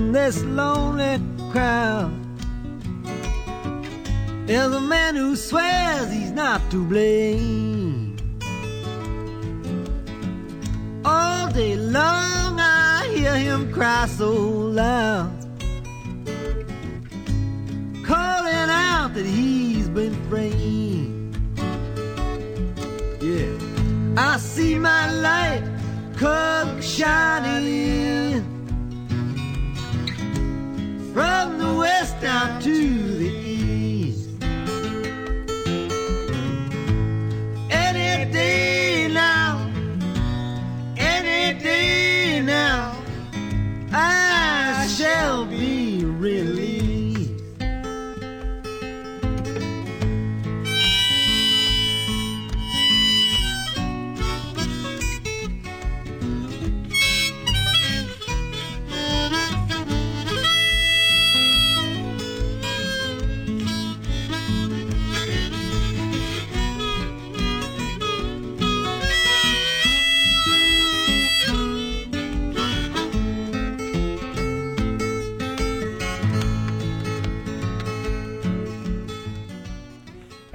in 0.08 0.12
this 0.12 0.42
lonely 0.44 1.20
crowd. 1.50 2.10
There's 4.46 4.72
a 4.72 4.80
man 4.80 5.14
who 5.16 5.36
swears 5.36 6.10
he's 6.10 6.30
not 6.30 6.62
to 6.70 6.82
blame. 6.82 8.16
All 11.04 11.50
day 11.50 11.76
long 11.76 12.58
I 12.58 13.06
hear 13.14 13.36
him 13.36 13.70
cry 13.70 14.06
so 14.06 14.32
loud. 14.80 15.30
Calling 18.10 18.70
out 18.88 19.10
that 19.12 19.26
he's 19.26 19.90
been 19.90 20.16
framed. 20.30 21.36
Yeah. 23.20 23.56
I 24.16 24.38
see 24.38 24.78
my 24.78 25.12
light 25.26 25.64
come 26.16 26.80
shining 26.80 28.37
from 31.18 31.58
the 31.58 31.74
west 31.74 32.20
down 32.20 32.62
to 32.62 32.76
the 33.18 33.28
east. 33.28 34.28
Any 37.68 38.30
day 38.30 38.67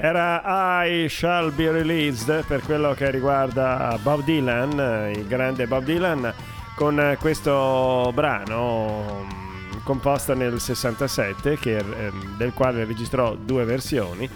Era 0.06 0.84
I 0.84 1.08
Shall 1.08 1.54
Be 1.54 1.72
Released 1.72 2.44
per 2.46 2.62
quello 2.63 2.94
che 2.94 3.10
riguarda 3.10 3.98
Bob 4.04 4.22
Dylan, 4.26 5.13
il 5.16 5.26
grande 5.28 5.66
Bob 5.66 5.86
Dylan, 5.86 6.34
con 6.76 7.16
questo 7.22 8.12
brano 8.13 9.24
mm, 9.24 9.78
composto 9.86 10.34
nel 10.34 10.60
67, 10.60 11.58
che, 11.58 11.78
ehm, 11.78 12.36
del 12.36 12.52
quale 12.52 12.84
registrò 12.84 13.34
due 13.36 13.63
versioni. 13.63 14.30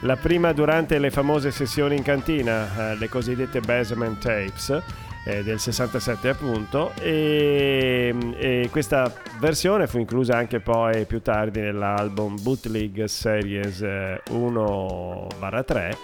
La 0.00 0.16
prima 0.16 0.54
durante 0.54 0.98
le 0.98 1.10
famose 1.10 1.50
sessioni 1.50 1.96
in 1.96 2.02
cantina, 2.02 2.92
eh, 2.92 2.96
le 2.96 3.08
cosiddette 3.10 3.60
basement 3.60 4.18
tapes, 4.22 4.82
eh, 5.24 5.42
del 5.42 5.58
67 5.58 6.28
appunto 6.28 6.92
e, 7.00 8.14
e 8.36 8.68
questa 8.70 9.12
versione 9.38 9.86
fu 9.86 9.98
inclusa 9.98 10.36
anche 10.36 10.60
poi 10.60 11.04
più 11.04 11.20
tardi 11.20 11.60
nell'album 11.60 12.40
Bootleg 12.40 13.04
Series 13.04 13.82
eh, 13.82 14.22
1-3 14.30 15.96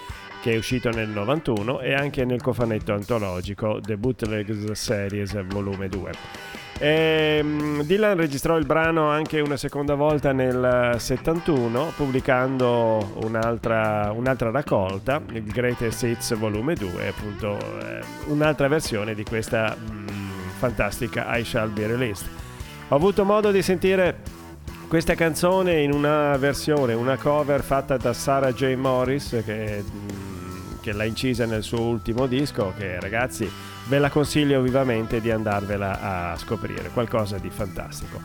che 0.42 0.52
è 0.52 0.57
uscito 0.57 0.90
nel 0.90 1.09
91 1.09 1.81
e 1.81 1.94
anche 1.94 2.24
nel 2.24 2.42
cofanetto 2.42 2.92
antologico 2.92 3.81
The 3.81 3.96
Bootleg 3.96 4.72
Series 4.72 5.46
volume 5.46 5.88
2 5.88 6.56
Ehm, 6.78 7.82
Dylan 7.84 8.16
registrò 8.16 8.58
il 8.58 8.66
brano 8.66 9.08
anche 9.08 9.40
una 9.40 9.56
seconda 9.56 9.94
volta 9.94 10.32
nel 10.32 10.96
71 10.98 11.92
pubblicando 11.96 13.14
un'altra, 13.24 14.12
un'altra 14.14 14.50
raccolta, 14.50 15.22
il 15.32 15.44
Greatest 15.44 16.02
Hits 16.02 16.36
Volume 16.36 16.74
2, 16.74 17.08
appunto 17.08 17.56
eh, 17.80 18.00
un'altra 18.26 18.68
versione 18.68 19.14
di 19.14 19.24
questa 19.24 19.74
mm, 19.74 20.06
fantastica 20.58 21.34
I 21.36 21.44
Shall 21.44 21.72
Be 21.72 21.86
Released. 21.86 22.28
Ho 22.88 22.94
avuto 22.94 23.24
modo 23.24 23.50
di 23.50 23.62
sentire 23.62 24.18
questa 24.86 25.14
canzone 25.14 25.80
in 25.80 25.92
una 25.92 26.36
versione, 26.36 26.92
una 26.92 27.16
cover 27.16 27.62
fatta 27.62 27.96
da 27.96 28.12
Sarah 28.12 28.52
J. 28.52 28.74
Morris 28.74 29.42
che, 29.46 29.82
mm, 29.82 30.80
che 30.82 30.92
l'ha 30.92 31.04
incisa 31.04 31.46
nel 31.46 31.62
suo 31.62 31.80
ultimo 31.80 32.26
disco, 32.26 32.74
che 32.76 33.00
ragazzi 33.00 33.50
ve 33.88 33.99
la 33.99 34.11
consiglio 34.11 34.61
vivamente 34.61 35.20
di 35.20 35.31
andarvela 35.31 36.01
a 36.01 36.37
scoprire, 36.37 36.90
qualcosa 36.92 37.38
di 37.38 37.51
fantastico. 37.51 38.20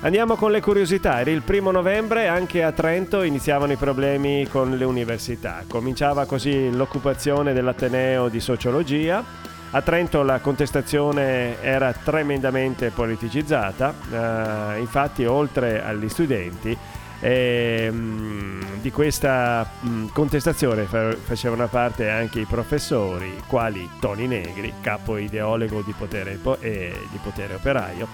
Andiamo 0.00 0.36
con 0.36 0.52
le 0.52 0.60
curiosità. 0.60 1.18
Era 1.18 1.30
il 1.30 1.42
primo 1.42 1.72
novembre, 1.72 2.28
anche 2.28 2.62
a 2.62 2.70
Trento 2.70 3.22
iniziavano 3.22 3.72
i 3.72 3.76
problemi 3.76 4.46
con 4.46 4.76
le 4.76 4.84
università. 4.84 5.64
Cominciava 5.68 6.24
così 6.24 6.70
l'occupazione 6.70 7.52
dell'Ateneo 7.52 8.28
di 8.28 8.38
Sociologia. 8.38 9.24
A 9.70 9.82
Trento 9.82 10.22
la 10.22 10.38
contestazione 10.38 11.60
era 11.60 11.92
tremendamente 11.92 12.90
politicizzata, 12.90 13.92
eh, 14.10 14.78
infatti 14.78 15.26
oltre 15.26 15.84
agli 15.84 16.08
studenti 16.08 16.76
e, 17.20 17.90
mh, 17.90 18.80
di 18.80 18.90
questa 18.90 19.68
mh, 19.80 20.06
contestazione 20.12 20.84
fa- 20.84 21.14
facevano 21.16 21.66
parte 21.68 22.08
anche 22.08 22.40
i 22.40 22.44
professori, 22.44 23.40
quali 23.46 23.88
Toni 24.00 24.26
Negri, 24.26 24.72
capo 24.80 25.16
ideologo 25.16 25.82
di 25.82 25.94
potere, 25.96 26.38
po- 26.40 26.58
e 26.60 26.92
di 27.10 27.18
potere 27.22 27.54
operaio, 27.54 28.06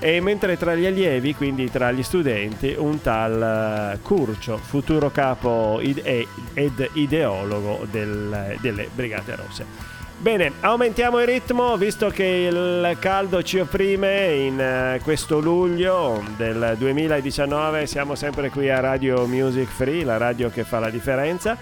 e 0.00 0.20
mentre 0.20 0.56
tra 0.56 0.74
gli 0.76 0.86
allievi, 0.86 1.34
quindi 1.34 1.70
tra 1.70 1.90
gli 1.90 2.02
studenti, 2.02 2.74
un 2.76 3.00
tal 3.00 3.94
eh, 3.94 3.98
Curcio, 4.02 4.56
futuro 4.56 5.10
capo 5.10 5.80
ed 5.80 6.90
ideologo 6.92 7.86
del- 7.90 8.56
delle 8.60 8.88
Brigate 8.94 9.34
Rosse. 9.36 9.96
Bene, 10.20 10.50
aumentiamo 10.62 11.20
il 11.20 11.26
ritmo 11.26 11.76
visto 11.76 12.08
che 12.08 12.48
il 12.50 12.96
caldo 12.98 13.40
ci 13.44 13.60
opprime 13.60 14.34
in 14.34 14.60
eh, 14.60 15.00
questo 15.04 15.38
luglio 15.38 16.20
del 16.36 16.74
2019. 16.76 17.86
Siamo 17.86 18.16
sempre 18.16 18.50
qui 18.50 18.68
a 18.68 18.80
Radio 18.80 19.28
Music 19.28 19.68
Free, 19.68 20.02
la 20.02 20.16
radio 20.16 20.50
che 20.50 20.64
fa 20.64 20.80
la 20.80 20.90
differenza. 20.90 21.56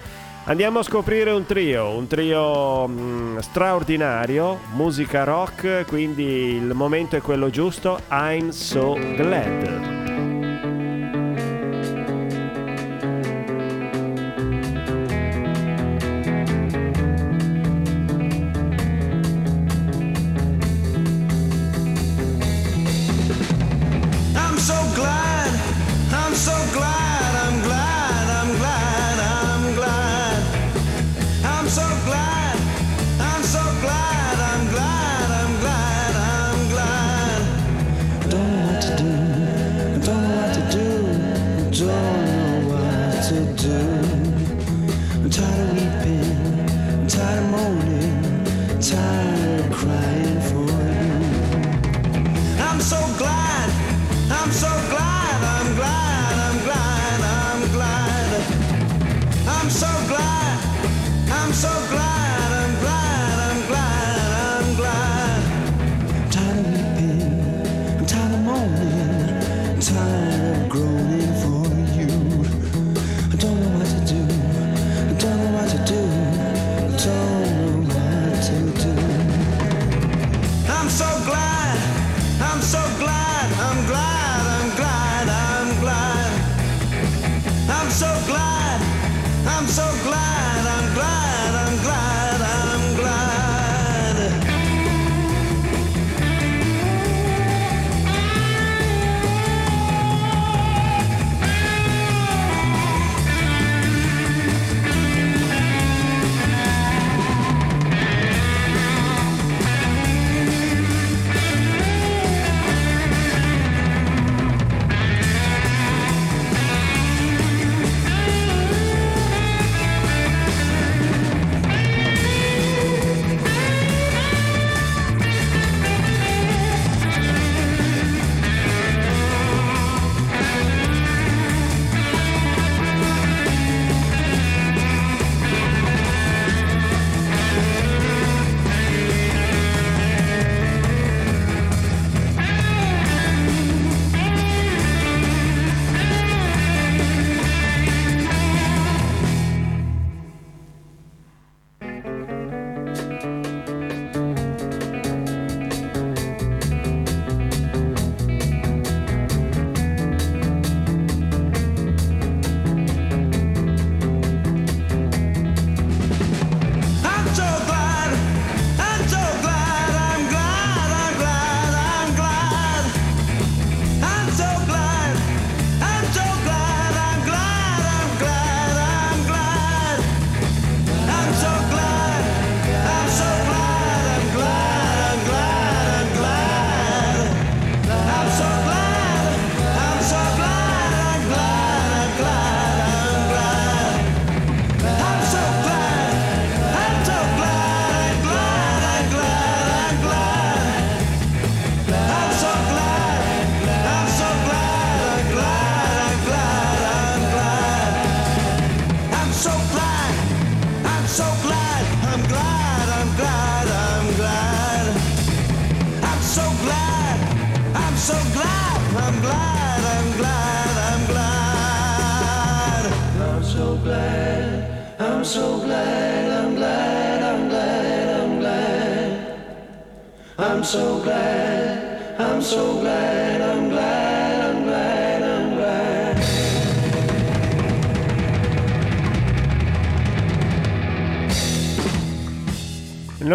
Andiamo 0.44 0.78
a 0.78 0.82
scoprire 0.82 1.32
un 1.32 1.44
trio, 1.44 1.90
un 1.90 2.06
trio 2.06 2.86
mh, 2.86 3.40
straordinario, 3.40 4.60
musica 4.72 5.24
rock, 5.24 5.84
quindi 5.86 6.54
il 6.54 6.72
momento 6.72 7.14
è 7.14 7.20
quello 7.20 7.50
giusto. 7.50 8.00
I'm 8.08 8.48
so 8.48 8.94
glad. 8.94 10.15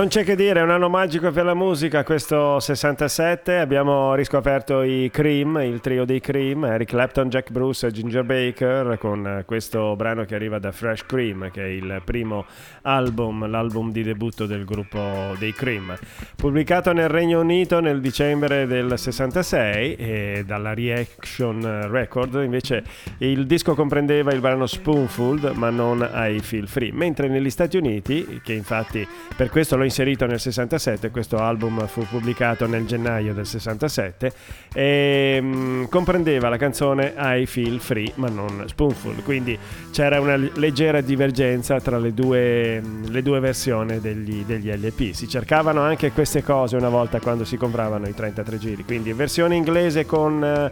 Non 0.01 0.09
c'è 0.09 0.23
che 0.23 0.35
dire, 0.35 0.59
è 0.59 0.63
un 0.63 0.71
anno 0.71 0.89
magico 0.89 1.29
per 1.29 1.45
la 1.45 1.53
musica 1.53 2.03
questo 2.03 2.59
67, 2.59 3.59
abbiamo 3.59 4.15
riscoperto 4.15 4.81
i 4.81 5.11
Cream, 5.13 5.57
il 5.57 5.79
trio 5.79 6.05
dei 6.05 6.19
Cream, 6.19 6.65
Eric 6.65 6.89
Clapton, 6.89 7.29
Jack 7.29 7.51
Bruce 7.51 7.85
e 7.85 7.91
Ginger 7.91 8.23
Baker 8.23 8.97
con 8.97 9.43
questo 9.45 9.95
brano 9.95 10.25
che 10.25 10.33
arriva 10.33 10.57
da 10.57 10.71
Fresh 10.71 11.05
Cream 11.05 11.51
che 11.51 11.61
è 11.61 11.67
il 11.67 12.01
primo 12.03 12.45
album, 12.81 13.47
l'album 13.47 13.91
di 13.91 14.01
debutto 14.01 14.47
del 14.47 14.65
gruppo 14.65 15.35
dei 15.37 15.53
Cream. 15.53 15.95
Pubblicato 16.35 16.93
nel 16.93 17.07
Regno 17.07 17.39
Unito 17.39 17.79
nel 17.79 18.01
dicembre 18.01 18.65
del 18.65 18.97
66 18.97 19.95
e 19.97 20.43
dalla 20.47 20.73
Reaction 20.73 21.91
Record 21.91 22.41
invece 22.43 22.83
il 23.19 23.45
disco 23.45 23.75
comprendeva 23.75 24.33
il 24.33 24.39
brano 24.39 24.65
Spoonful 24.65 25.51
ma 25.53 25.69
non 25.69 26.09
I 26.11 26.39
Feel 26.39 26.67
Free, 26.67 26.91
mentre 26.91 27.27
negli 27.27 27.51
Stati 27.51 27.77
Uniti, 27.77 28.41
che 28.43 28.53
infatti 28.53 29.07
per 29.35 29.51
questo 29.51 29.77
l'ho 29.77 29.89
inserito 29.91 30.25
nel 30.25 30.39
67, 30.39 31.11
questo 31.11 31.37
album 31.37 31.85
fu 31.85 32.05
pubblicato 32.07 32.65
nel 32.65 32.85
gennaio 32.85 33.33
del 33.33 33.45
67 33.45 34.31
e 34.73 35.37
mm, 35.41 35.83
comprendeva 35.85 36.47
la 36.47 36.55
canzone 36.55 37.13
I 37.17 37.45
Feel 37.45 37.79
Free 37.81 38.13
ma 38.15 38.29
non 38.29 38.63
Spoonful, 38.67 39.21
quindi 39.23 39.57
c'era 39.91 40.21
una 40.21 40.37
leggera 40.37 41.01
divergenza 41.01 41.81
tra 41.81 41.99
le 41.99 42.13
due, 42.13 42.81
le 43.05 43.21
due 43.21 43.39
versioni 43.41 43.99
degli, 43.99 44.45
degli 44.45 44.71
LP. 44.71 45.11
Si 45.11 45.27
cercavano 45.27 45.81
anche 45.81 46.13
queste 46.13 46.41
cose 46.41 46.77
una 46.77 46.89
volta 46.89 47.19
quando 47.19 47.43
si 47.43 47.57
compravano 47.57 48.07
i 48.07 48.13
33 48.13 48.57
giri, 48.57 48.85
quindi 48.85 49.11
versione 49.11 49.55
inglese 49.55 50.05
con 50.05 50.41
eh, 50.41 50.71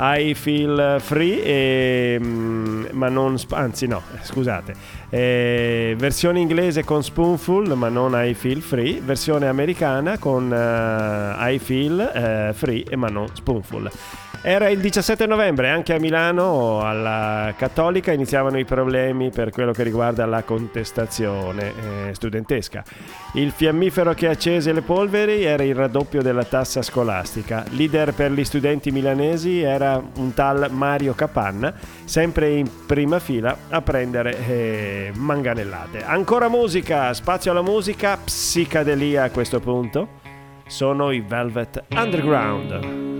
I 0.00 0.34
Feel 0.34 0.98
Free, 1.00 1.42
e, 1.42 2.18
mm, 2.20 2.86
ma 2.92 3.08
non, 3.08 3.36
anzi 3.50 3.86
no, 3.86 4.02
scusate, 4.22 4.74
eh, 5.10 5.94
versione 5.98 6.38
inglese 6.38 6.84
con 6.84 7.02
Spoonful 7.02 7.76
ma 7.76 7.88
non 7.88 8.12
I 8.14 8.34
Feel 8.34 8.60
Free, 8.60 9.00
versione 9.00 9.48
americana 9.48 10.18
con 10.18 10.52
eh, 10.52 11.52
I 11.54 11.58
Feel 11.58 12.00
eh, 12.00 12.52
Free 12.54 12.84
ma 12.96 13.08
non 13.08 13.28
Spoonful. 13.32 13.90
Era 14.40 14.68
il 14.68 14.78
17 14.78 15.26
novembre, 15.26 15.68
anche 15.68 15.94
a 15.94 15.98
Milano, 15.98 16.80
alla 16.80 17.52
Cattolica, 17.56 18.12
iniziavano 18.12 18.56
i 18.56 18.64
problemi 18.64 19.30
per 19.30 19.50
quello 19.50 19.72
che 19.72 19.82
riguarda 19.82 20.24
la 20.26 20.44
contestazione 20.44 21.72
eh, 22.08 22.14
studentesca. 22.14 22.84
Il 23.34 23.50
fiammifero 23.50 24.14
che 24.14 24.28
accese 24.28 24.72
le 24.72 24.82
polveri 24.82 25.42
era 25.42 25.64
il 25.64 25.74
raddoppio 25.74 26.22
della 26.22 26.44
tassa 26.44 26.82
scolastica. 26.82 27.64
Leader 27.70 28.14
per 28.14 28.30
gli 28.30 28.44
studenti 28.44 28.92
milanesi 28.92 29.60
era 29.60 30.00
un 30.16 30.32
tal 30.34 30.68
Mario 30.70 31.14
Capanna, 31.14 31.74
sempre 32.04 32.50
in 32.50 32.70
prima 32.86 33.18
fila 33.18 33.56
a 33.68 33.82
prendere 33.82 34.46
eh, 34.46 35.10
manganellate. 35.14 36.04
Ancora 36.04 36.48
musica, 36.48 37.12
spazio 37.12 37.50
alla 37.50 37.62
musica, 37.62 38.16
psicadelia 38.16 39.24
a 39.24 39.30
questo 39.30 39.58
punto. 39.58 40.20
Sono 40.68 41.10
i 41.10 41.20
Velvet 41.26 41.84
Underground. 41.88 43.17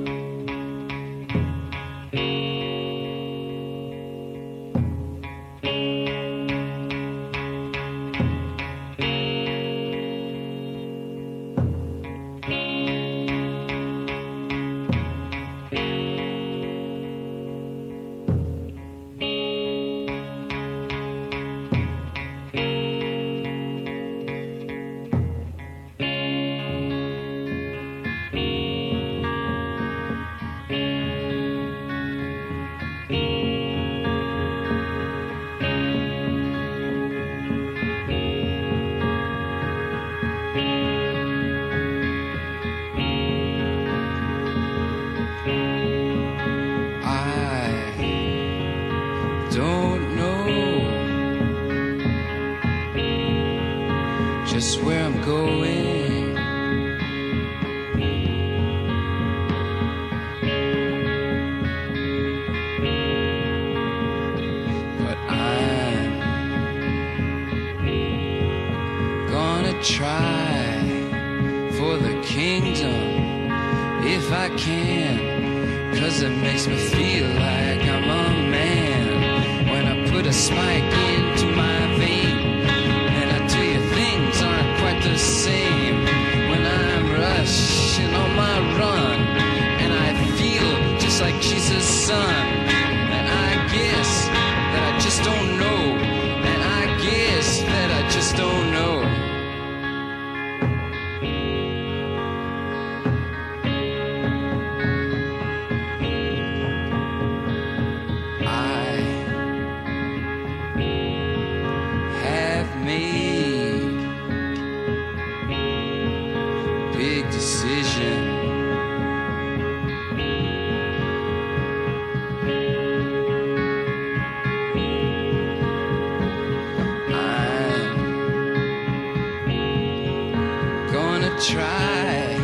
Try 131.40 132.34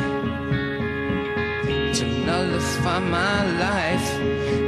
to 1.94 2.04
nullify 2.24 3.00
my 3.00 3.44
life. 3.58 4.08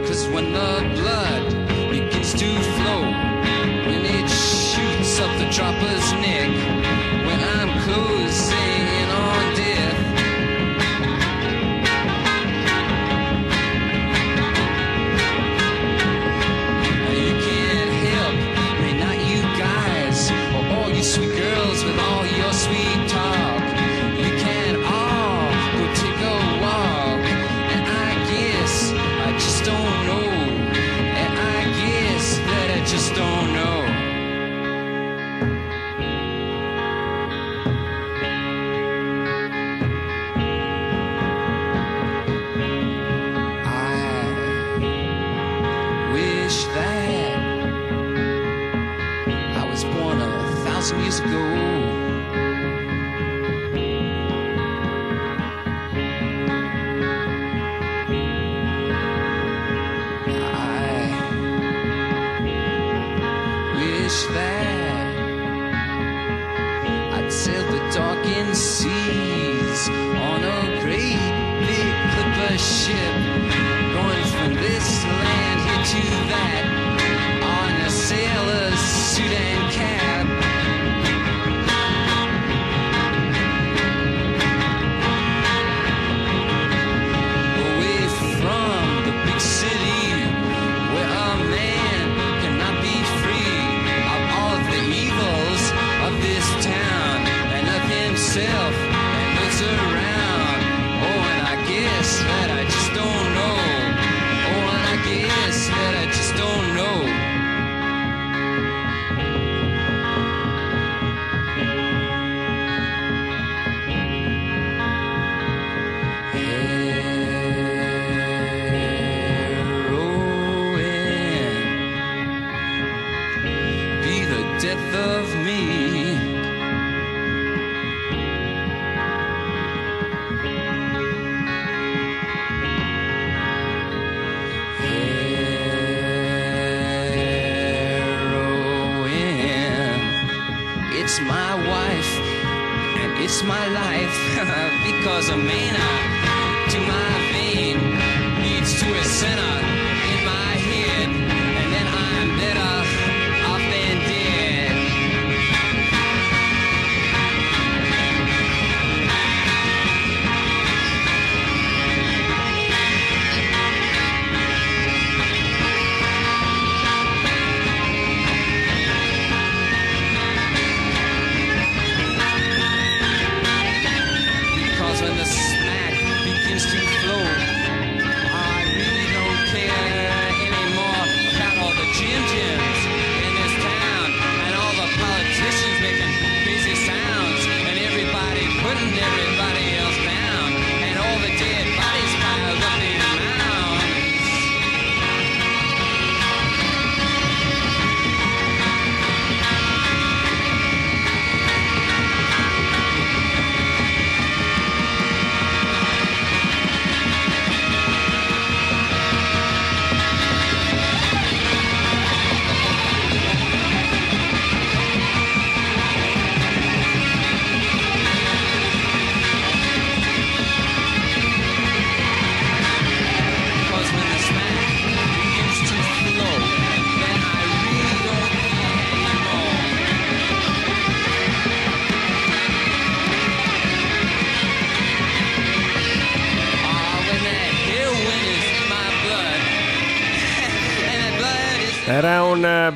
Cause 0.07 0.27
when 0.29 0.53
the 0.53 0.95
blood 0.95 1.53
begins 1.91 2.33
to 2.35 2.47
flow, 2.77 3.03
when 3.87 4.05
it 4.05 4.29
shoots 4.29 5.21
up 5.21 5.31
the 5.39 5.49
dropper's 5.51 6.13
neck, 6.15 6.56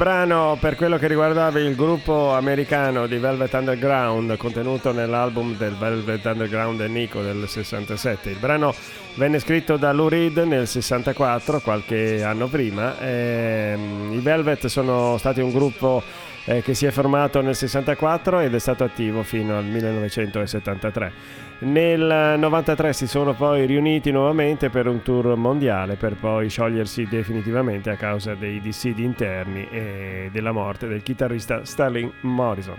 brano 0.01 0.57
per 0.59 0.77
quello 0.77 0.97
che 0.97 1.09
riguardava 1.09 1.59
il 1.59 1.75
gruppo 1.75 2.33
americano 2.33 3.07
di 3.07 3.19
Velvet 3.19 3.53
Underground 3.53 4.35
contenuto 4.39 4.93
nell'album 4.93 5.59
del 5.59 5.75
Velvet 5.75 6.25
Underground 6.25 6.81
e 6.81 6.89
Nico 6.89 7.21
del 7.21 7.47
67. 7.47 8.31
Il 8.31 8.39
brano 8.39 8.73
venne 9.17 9.39
scritto 9.41 9.77
da 9.77 9.93
Lou 9.93 10.09
Reed 10.09 10.39
nel 10.39 10.67
64, 10.67 11.61
qualche 11.61 12.23
anno 12.23 12.47
prima. 12.47 12.99
Ehm, 12.99 14.13
I 14.15 14.21
Velvet 14.21 14.69
sono 14.69 15.19
stati 15.19 15.43
un 15.43 15.51
gruppo 15.51 16.03
eh, 16.45 16.63
che 16.63 16.75
si 16.75 16.87
è 16.87 16.91
formato 16.91 17.41
nel 17.41 17.55
64 17.55 18.41
ed 18.41 18.55
è 18.55 18.59
stato 18.59 18.85
attivo 18.85 19.23
fino 19.23 19.57
al 19.57 19.65
1973. 19.65 21.13
Nel 21.61 22.39
93 22.39 22.95
si 22.95 23.07
sono 23.07 23.35
poi 23.35 23.67
riuniti 23.67 24.11
nuovamente 24.11 24.71
per 24.71 24.87
un 24.87 25.03
tour 25.03 25.37
mondiale 25.37 25.97
per 25.97 26.15
poi 26.15 26.49
sciogliersi 26.49 27.07
definitivamente 27.07 27.91
a 27.91 27.97
causa 27.97 28.35
dei 28.35 28.61
dissidi 28.63 29.05
interni 29.05 29.69
e 29.71 30.31
della 30.33 30.53
morte 30.53 30.89
del 30.89 31.03
chitarrista 31.03 31.65
Sterling 31.67 32.11
Morrison. 32.21 32.79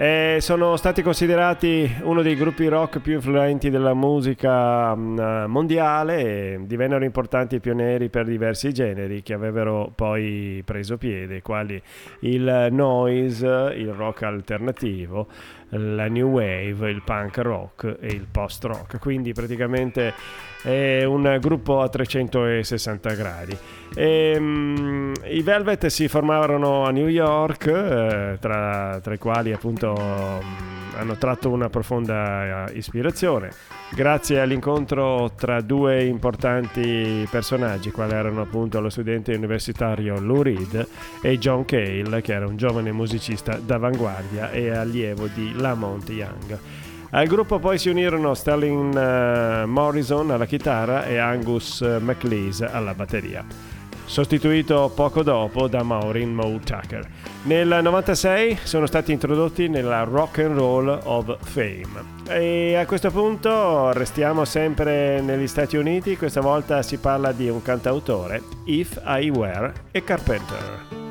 Eh, 0.00 0.36
sono 0.40 0.76
stati 0.76 1.02
considerati 1.02 1.92
uno 2.02 2.22
dei 2.22 2.36
gruppi 2.36 2.68
rock 2.68 3.00
più 3.00 3.14
influenti 3.14 3.68
della 3.68 3.94
musica 3.94 4.94
mh, 4.94 5.46
mondiale 5.48 6.20
e 6.20 6.60
divennero 6.66 7.02
importanti 7.04 7.58
pionieri 7.58 8.08
per 8.08 8.24
diversi 8.26 8.72
generi 8.72 9.22
che 9.22 9.34
avevano 9.34 9.90
poi 9.92 10.62
preso 10.64 10.98
piede, 10.98 11.42
quali 11.42 11.82
il 12.20 12.68
noise, 12.70 13.72
il 13.74 13.92
rock 13.92 14.22
alternativo, 14.22 15.26
la 15.70 16.08
new 16.08 16.28
wave, 16.28 16.90
il 16.90 17.02
punk 17.04 17.38
rock 17.38 17.96
e 18.00 18.06
il 18.06 18.26
post 18.30 18.64
rock. 18.64 18.98
Quindi 18.98 19.32
praticamente 19.32 20.14
è 20.62 21.04
un 21.04 21.38
gruppo 21.40 21.80
a 21.80 21.88
360 21.88 23.14
gradi. 23.14 23.56
Ehm, 23.94 25.12
I 25.24 25.42
Velvet 25.42 25.86
si 25.86 26.08
formarono 26.08 26.84
a 26.84 26.90
New 26.90 27.08
York, 27.08 27.66
eh, 27.66 28.36
tra, 28.40 28.98
tra 29.02 29.14
i 29.14 29.18
quali 29.18 29.52
appunto 29.52 29.92
mh, 29.94 30.77
hanno 30.98 31.16
tratto 31.16 31.50
una 31.50 31.68
profonda 31.68 32.66
eh, 32.66 32.76
ispirazione. 32.76 33.50
Grazie 33.90 34.40
all'incontro 34.40 35.32
tra 35.34 35.60
due 35.60 36.04
importanti 36.04 37.26
personaggi, 37.30 37.90
quali 37.90 38.12
erano 38.12 38.42
appunto 38.42 38.80
lo 38.80 38.90
studente 38.90 39.34
universitario 39.34 40.20
Lou 40.20 40.42
Reed 40.42 40.86
e 41.22 41.38
John 41.38 41.64
Cale, 41.64 42.20
che 42.20 42.32
era 42.34 42.46
un 42.46 42.56
giovane 42.56 42.92
musicista 42.92 43.56
d'avanguardia 43.56 44.50
e 44.50 44.70
allievo 44.70 45.26
di 45.32 45.54
Lamont 45.56 46.08
Young. 46.10 46.58
Al 47.10 47.26
gruppo 47.26 47.58
poi 47.58 47.78
si 47.78 47.88
unirono 47.88 48.34
Sterling 48.34 48.94
eh, 48.94 49.64
Morrison 49.64 50.30
alla 50.30 50.44
chitarra 50.44 51.06
e 51.06 51.16
Angus 51.16 51.80
eh, 51.80 51.98
MacLeese 51.98 52.66
alla 52.66 52.92
batteria 52.92 53.77
sostituito 54.08 54.90
poco 54.94 55.22
dopo 55.22 55.68
da 55.68 55.82
Maureen 55.82 56.34
Moe 56.34 56.58
Tucker. 56.60 57.06
Nel 57.42 57.78
96 57.82 58.58
sono 58.64 58.86
stati 58.86 59.12
introdotti 59.12 59.68
nella 59.68 60.02
Rock 60.02 60.38
and 60.38 60.56
Roll 60.56 60.98
of 61.04 61.36
Fame. 61.42 62.16
E 62.28 62.74
a 62.74 62.86
questo 62.86 63.10
punto 63.10 63.92
restiamo 63.92 64.44
sempre 64.44 65.20
negli 65.20 65.46
Stati 65.46 65.76
Uniti, 65.76 66.16
questa 66.16 66.40
volta 66.40 66.82
si 66.82 66.96
parla 66.96 67.32
di 67.32 67.48
un 67.48 67.62
cantautore, 67.62 68.42
If 68.64 69.00
I 69.04 69.30
Were 69.30 69.72
a 69.92 70.00
Carpenter. 70.00 71.07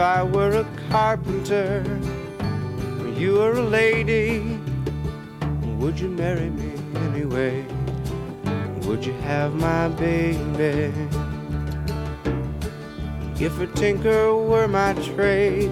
I 0.00 0.22
were 0.22 0.50
a 0.50 0.66
carpenter, 0.88 1.84
you 3.16 3.34
were 3.34 3.52
a 3.52 3.62
lady, 3.62 4.58
would 5.78 6.00
you 6.00 6.08
marry 6.08 6.48
me 6.48 6.72
anyway? 7.06 7.66
Would 8.86 9.04
you 9.04 9.12
have 9.28 9.54
my 9.54 9.88
baby? 9.88 10.90
If 13.38 13.60
a 13.60 13.66
tinker 13.66 14.34
were 14.34 14.68
my 14.68 14.94
trade, 14.94 15.70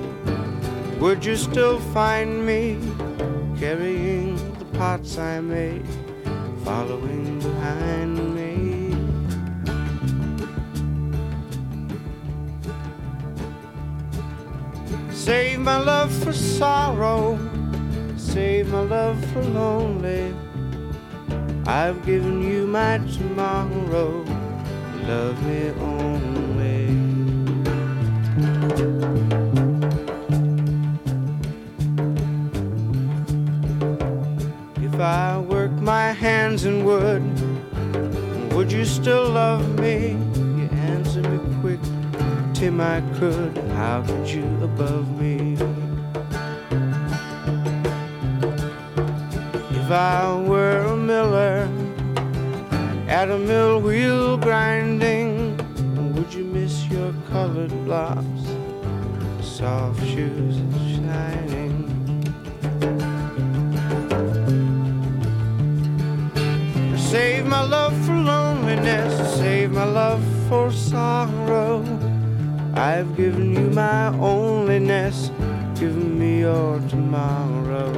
would 1.00 1.24
you 1.24 1.36
still 1.36 1.80
find 1.94 2.44
me 2.44 2.78
carrying 3.58 4.36
the 4.58 4.66
pots 4.76 5.16
I 5.16 5.40
made, 5.40 5.86
following 6.64 7.38
behind 7.38 8.27
Save 15.28 15.60
my 15.60 15.76
love 15.76 16.10
for 16.24 16.32
sorrow, 16.32 17.38
save 18.16 18.72
my 18.72 18.80
love 18.80 19.22
for 19.26 19.42
lonely. 19.42 20.34
I've 21.66 22.02
given 22.06 22.40
you 22.40 22.66
my 22.66 22.96
tomorrow, 22.96 24.24
love 25.06 25.36
me 25.44 25.68
only. 25.82 26.86
If 34.82 34.98
I 34.98 35.38
work 35.40 35.72
my 35.72 36.12
hands 36.12 36.64
in 36.64 36.86
wood, 36.86 37.22
would 38.54 38.72
you 38.72 38.86
still 38.86 39.28
love 39.28 39.78
me? 39.78 40.27
Tim, 42.59 42.80
I 42.80 43.00
could. 43.20 43.56
How 43.76 44.02
could 44.02 44.28
you 44.28 44.42
above 44.64 45.09
me? 45.20 45.52
If 49.78 49.88
I 49.92 50.34
were 50.44 50.80
a 50.80 50.96
miller 50.96 51.68
at 53.06 53.30
a 53.30 53.38
mill 53.38 53.80
wheel 53.80 54.38
grinding, 54.38 55.56
would 56.14 56.34
you 56.34 56.42
miss 56.42 56.84
your 56.88 57.14
colored 57.30 57.70
blocks, 57.84 58.42
soft 59.40 60.04
shoes 60.04 60.56
shining? 60.96 61.86
Save 66.98 67.46
my 67.46 67.62
love 67.62 67.94
for 68.04 68.16
loneliness, 68.16 69.36
save 69.36 69.70
my 69.70 69.84
love 69.84 70.24
for 70.48 70.72
sorrow. 70.72 71.67
I've 72.78 73.16
given 73.16 73.56
you 73.56 73.70
my 73.70 74.12
onlyness, 74.14 75.30
given 75.80 76.16
me 76.16 76.40
your 76.40 76.78
tomorrow. 76.88 77.92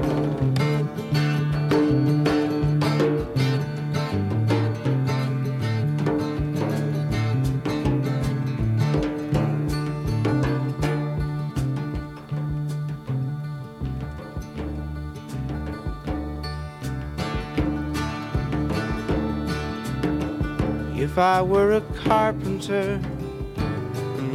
If 20.96 21.18
I 21.18 21.42
were 21.42 21.72
a 21.72 21.82
carpenter 22.02 22.98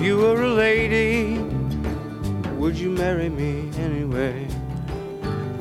you 0.06 0.18
were 0.18 0.40
a 0.44 0.54
lady, 0.54 1.40
would 2.60 2.78
you 2.78 2.92
marry 2.92 3.28
me 3.28 3.72
anyway? 3.80 4.48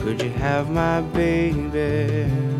Could 0.00 0.20
you 0.20 0.28
have 0.32 0.68
my 0.68 1.00
baby? 1.00 2.53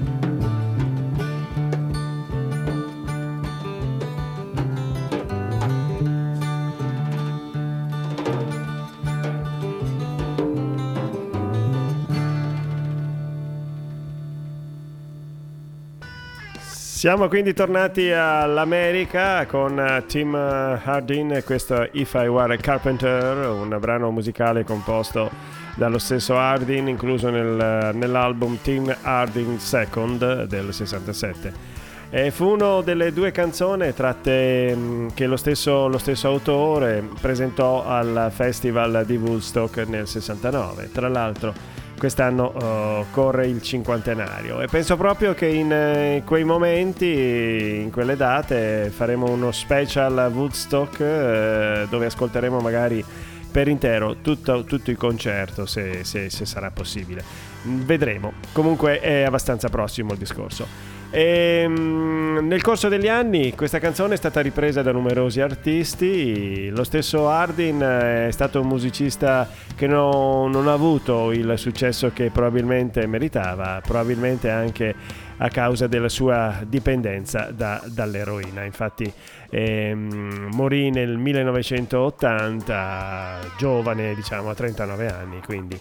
Siamo 17.05 17.29
quindi 17.29 17.53
tornati 17.53 18.11
all'America 18.11 19.45
con 19.45 19.79
eh, 19.79 20.05
Tim 20.07 20.35
Hardin 20.35 21.33
e 21.33 21.45
questo 21.45 21.87
If 21.93 22.15
I 22.15 22.29
Were 22.29 22.55
a 22.55 22.57
Carpenter, 22.57 23.47
un 23.47 23.77
brano 23.79 24.11
musicale 24.11 24.65
composto 24.65 25.31
dallo 25.75 25.99
stesso 25.99 26.39
Hardin, 26.39 26.89
incluso 26.89 27.29
nel- 27.29 27.91
nell'album 27.93 28.57
Tim 28.63 28.97
Hardin 29.03 29.59
Second 29.59 30.45
del 30.45 30.73
67. 30.73 31.53
E 32.09 32.31
fu 32.31 32.55
una 32.55 32.81
delle 32.81 33.13
due 33.13 33.33
canzoni 33.33 33.93
tratte 33.93 34.75
mh, 34.75 35.13
che 35.13 35.27
lo 35.27 35.37
stesso, 35.37 35.89
lo 35.89 35.99
stesso 35.99 36.29
autore 36.29 37.07
presentò 37.21 37.85
al 37.85 38.33
Festival 38.35 39.05
di 39.05 39.17
Woodstock 39.17 39.87
nel 39.87 40.09
69. 40.09 40.89
Tra 40.91 41.09
l'altro 41.09 41.74
quest'anno 41.99 42.55
eh, 42.55 43.05
corre 43.11 43.47
il 43.47 43.63
cinquantenario 43.63 44.61
e 44.61 44.67
penso 44.67 44.97
proprio 44.97 45.35
che 45.35 45.47
in 45.47 45.73
eh, 45.73 46.23
quei 46.25 46.45
momenti, 46.45 47.81
in 47.83 47.91
quelle 47.91 48.17
date, 48.17 48.91
faremo 48.95 49.31
uno 49.31 49.53
special 49.53 50.31
Woodstock 50.33 51.01
eh, 51.01 51.87
dove 51.89 52.07
ascolteremo 52.07 52.59
magari 52.61 53.05
per 53.51 53.69
intero 53.69 54.17
tutto, 54.21 54.65
tutto 54.65 54.91
il 54.91 54.97
concerto 54.97 55.65
se, 55.65 56.03
se- 56.03 56.29
se 56.29 56.45
sarà 56.45 56.71
possibile. 56.73 57.23
Vedremo, 57.63 58.33
comunque 58.53 58.99
è 58.99 59.23
abbastanza 59.23 59.69
prossimo 59.69 60.13
il 60.13 60.19
discorso. 60.19 60.94
E, 61.17 61.65
mm, 61.69 62.39
nel 62.49 62.61
corso 62.61 62.89
degli 62.89 63.07
anni 63.07 63.55
questa 63.55 63.79
canzone 63.79 64.15
è 64.15 64.17
stata 64.17 64.41
ripresa 64.41 64.83
da 64.83 64.91
numerosi 64.91 65.41
artisti, 65.41 66.71
lo 66.71 66.83
stesso 66.83 67.29
Hardin 67.29 67.79
è 67.79 68.33
stato 68.33 68.61
un 68.61 68.67
musicista 68.67 69.49
che 69.77 69.87
no- 69.87 70.49
non 70.49 70.67
ha 70.67 70.73
avuto 70.73 71.31
il 71.31 71.55
successo 71.57 72.11
che 72.13 72.33
probabilmente 72.33 73.07
meritava, 73.07 73.81
probabilmente 73.81 74.51
anche 74.51 74.93
a 75.37 75.49
causa 75.51 75.87
della 75.87 76.09
sua 76.09 76.63
dipendenza 76.67 77.53
da- 77.53 77.81
dall'eroina. 77.87 78.65
Infatti 78.65 79.09
ehm, 79.51 80.49
morì 80.53 80.91
nel 80.91 81.17
1980, 81.17 83.39
giovane 83.57 84.17
diciamo 84.17 84.51
a 84.51 84.55
39 84.55 85.13
anni, 85.13 85.41
quindi 85.47 85.79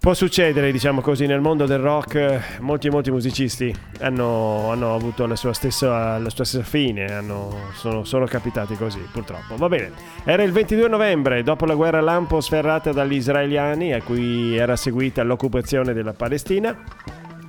Può 0.00 0.14
succedere, 0.14 0.70
diciamo 0.70 1.00
così, 1.00 1.26
nel 1.26 1.40
mondo 1.40 1.66
del 1.66 1.80
rock, 1.80 2.14
eh, 2.14 2.40
molti 2.60 2.88
molti 2.88 3.10
musicisti 3.10 3.74
hanno, 3.98 4.70
hanno 4.70 4.94
avuto 4.94 5.26
la 5.26 5.34
sua, 5.34 5.52
stessa, 5.52 6.16
la 6.18 6.30
sua 6.30 6.44
stessa 6.44 6.62
fine, 6.62 7.06
hanno- 7.06 7.72
sono, 7.74 8.04
sono 8.04 8.24
capitati 8.24 8.76
così, 8.76 9.00
purtroppo. 9.12 9.56
Va 9.56 9.68
bene, 9.68 9.90
era 10.24 10.44
il 10.44 10.52
22 10.52 10.88
novembre, 10.88 11.42
dopo 11.42 11.66
la 11.66 11.74
guerra 11.74 12.00
lampo 12.00 12.40
sferrata 12.40 12.92
dagli 12.92 13.14
israeliani, 13.14 13.92
a 13.92 14.00
cui 14.00 14.56
era 14.56 14.76
seguita 14.76 15.24
l'occupazione 15.24 15.92
della 15.92 16.12
Palestina, 16.12 16.78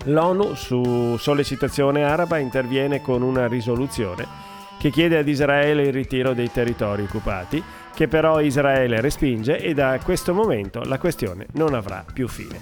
l'ONU, 0.05 0.55
su 0.55 1.17
sollecitazione 1.17 2.03
araba, 2.03 2.39
interviene 2.39 2.99
con 2.99 3.21
una 3.21 3.47
risoluzione 3.47 4.47
che 4.79 4.89
chiede 4.89 5.17
ad 5.17 5.27
Israele 5.27 5.83
il 5.83 5.93
ritiro 5.93 6.33
dei 6.33 6.49
territori 6.51 7.03
occupati, 7.03 7.61
che 7.93 8.07
però 8.07 8.39
Israele 8.39 9.01
respinge 9.01 9.59
e 9.59 9.73
da 9.73 9.99
questo 10.03 10.33
momento 10.33 10.81
la 10.83 10.97
questione 10.97 11.47
non 11.53 11.73
avrà 11.73 12.03
più 12.11 12.27
fine. 12.27 12.59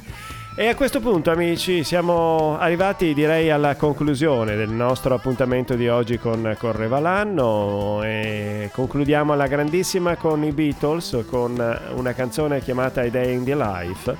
E 0.59 0.69
a 0.69 0.75
questo 0.75 0.99
punto, 0.99 1.30
amici, 1.30 1.84
siamo 1.84 2.57
arrivati 2.57 3.13
direi 3.13 3.51
alla 3.51 3.75
conclusione 3.75 4.55
del 4.55 4.69
nostro 4.69 5.13
appuntamento 5.13 5.75
di 5.75 5.88
oggi 5.88 6.17
con 6.17 6.55
Correva 6.57 6.99
l'anno 6.99 8.01
e 8.01 8.71
concludiamo 8.73 9.34
alla 9.34 9.45
grandissima 9.45 10.15
con 10.15 10.43
i 10.43 10.51
Beatles 10.51 11.25
con 11.30 11.80
una 11.93 12.13
canzone 12.13 12.61
chiamata 12.61 13.01
A 13.01 13.09
Day 13.09 13.36
in 13.36 13.43
the 13.43 13.55
Life 13.55 14.17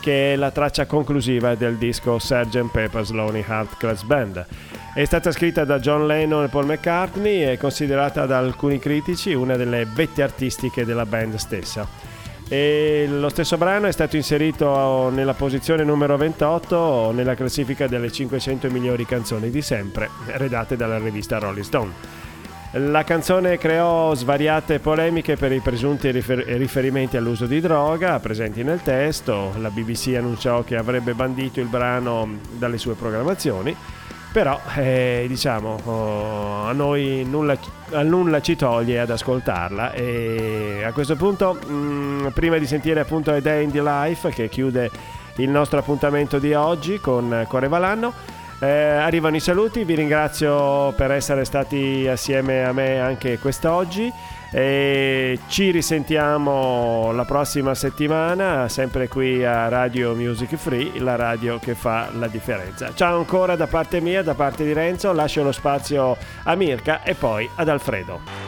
che 0.00 0.32
è 0.32 0.36
la 0.36 0.50
traccia 0.50 0.86
conclusiva 0.86 1.54
del 1.54 1.76
disco 1.76 2.18
Sgt. 2.18 2.70
Pepper's 2.70 3.10
Lonely 3.10 3.44
Heart 3.46 3.76
Club 3.76 4.04
Band. 4.04 4.46
È 4.94 5.04
stata 5.04 5.32
scritta 5.32 5.64
da 5.64 5.78
John 5.80 6.06
Lennon 6.06 6.44
e 6.44 6.48
Paul 6.48 6.66
McCartney 6.66 7.42
e 7.44 7.58
considerata 7.58 8.26
da 8.26 8.38
alcuni 8.38 8.78
critici 8.78 9.34
una 9.34 9.56
delle 9.56 9.86
vette 9.86 10.22
artistiche 10.22 10.84
della 10.84 11.06
band 11.06 11.34
stessa. 11.36 11.86
E 12.48 13.06
lo 13.08 13.28
stesso 13.30 13.56
brano 13.56 13.86
è 13.86 13.92
stato 13.92 14.16
inserito 14.16 15.08
nella 15.10 15.34
posizione 15.34 15.82
numero 15.82 16.16
28 16.16 17.10
nella 17.12 17.34
classifica 17.34 17.86
delle 17.86 18.12
500 18.12 18.70
migliori 18.70 19.06
canzoni 19.06 19.50
di 19.50 19.62
sempre, 19.62 20.10
redate 20.26 20.76
dalla 20.76 20.98
rivista 20.98 21.38
Rolling 21.38 21.64
Stone. 21.64 22.23
La 22.76 23.04
canzone 23.04 23.56
creò 23.56 24.12
svariate 24.16 24.80
polemiche 24.80 25.36
per 25.36 25.52
i 25.52 25.60
presunti 25.60 26.10
rifer- 26.10 26.44
riferimenti 26.56 27.16
all'uso 27.16 27.46
di 27.46 27.60
droga 27.60 28.18
presenti 28.18 28.64
nel 28.64 28.82
testo. 28.82 29.52
La 29.58 29.70
BBC 29.70 30.14
annunciò 30.16 30.64
che 30.64 30.74
avrebbe 30.76 31.14
bandito 31.14 31.60
il 31.60 31.68
brano 31.68 32.40
dalle 32.58 32.78
sue 32.78 32.94
programmazioni. 32.94 33.76
però 34.32 34.60
eh, 34.74 35.26
diciamo 35.28 35.78
oh, 35.84 36.64
a 36.64 36.72
noi 36.72 37.24
nulla, 37.24 37.56
a 37.92 38.02
nulla 38.02 38.40
ci 38.40 38.56
toglie 38.56 38.98
ad 38.98 39.10
ascoltarla 39.10 39.92
e 39.92 40.82
a 40.84 40.90
questo 40.90 41.14
punto 41.14 41.54
mh, 41.54 42.32
prima 42.34 42.58
di 42.58 42.66
sentire 42.66 42.98
appunto 42.98 43.30
A 43.30 43.38
Day 43.38 43.62
in 43.62 43.70
the 43.70 43.80
Life 43.80 44.30
che 44.30 44.48
chiude 44.48 44.90
il 45.36 45.48
nostro 45.48 45.78
appuntamento 45.78 46.40
di 46.40 46.52
oggi 46.52 46.98
con 46.98 47.44
Correva 47.46 47.78
l'anno 47.78 48.12
eh, 48.60 48.66
arrivano 48.66 49.36
i 49.36 49.40
saluti, 49.40 49.84
vi 49.84 49.94
ringrazio 49.94 50.92
per 50.92 51.10
essere 51.10 51.44
stati 51.44 52.06
assieme 52.08 52.64
a 52.64 52.72
me 52.72 53.00
anche 53.00 53.38
quest'oggi 53.38 54.12
e 54.52 55.40
ci 55.48 55.72
risentiamo 55.72 57.10
la 57.10 57.24
prossima 57.24 57.74
settimana, 57.74 58.68
sempre 58.68 59.08
qui 59.08 59.44
a 59.44 59.68
Radio 59.68 60.14
Music 60.14 60.54
Free, 60.54 61.00
la 61.00 61.16
radio 61.16 61.58
che 61.58 61.74
fa 61.74 62.08
la 62.12 62.28
differenza. 62.28 62.94
Ciao 62.94 63.18
ancora 63.18 63.56
da 63.56 63.66
parte 63.66 64.00
mia, 64.00 64.22
da 64.22 64.34
parte 64.34 64.62
di 64.62 64.72
Renzo, 64.72 65.12
lascio 65.12 65.42
lo 65.42 65.52
spazio 65.52 66.16
a 66.44 66.54
Mirka 66.54 67.02
e 67.02 67.14
poi 67.14 67.50
ad 67.56 67.68
Alfredo. 67.68 68.43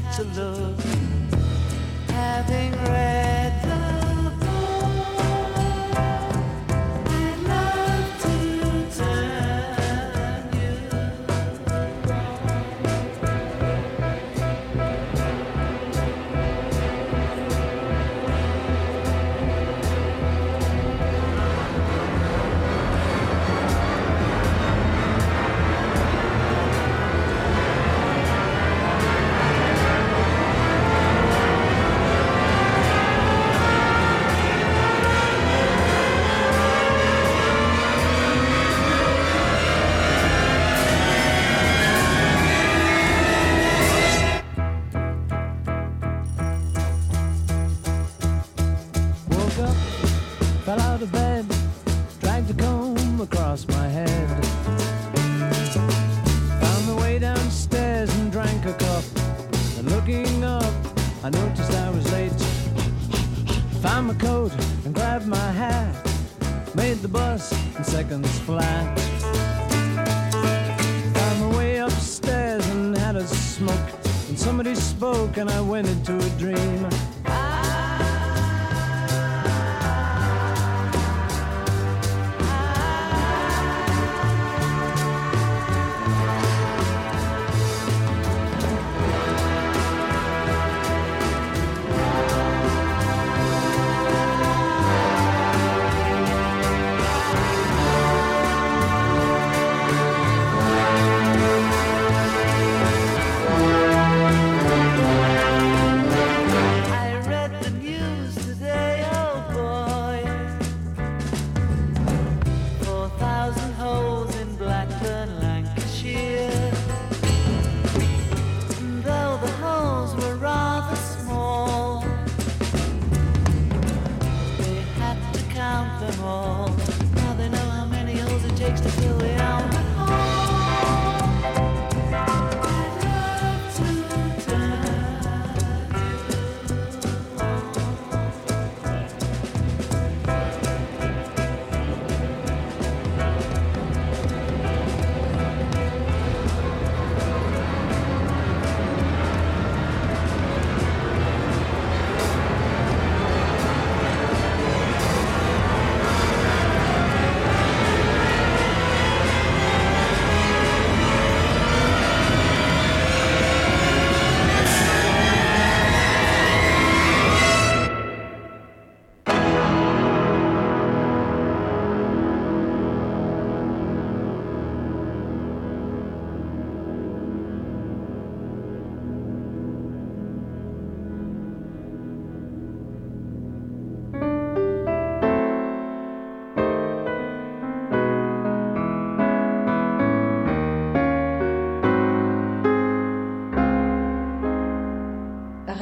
have 0.00 0.16
to 0.16 0.22
look. 0.40 0.80
Having 2.08 2.72
read. 2.84 3.49
and 75.40 75.50
I 75.50 75.60
went 75.62 75.88
into 75.88 76.18
a 76.18 76.28
dream. 76.38 76.79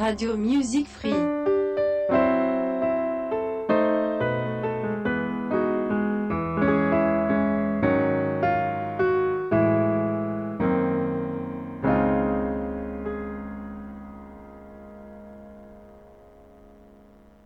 Radio 0.09 0.35
Music. 0.35 0.88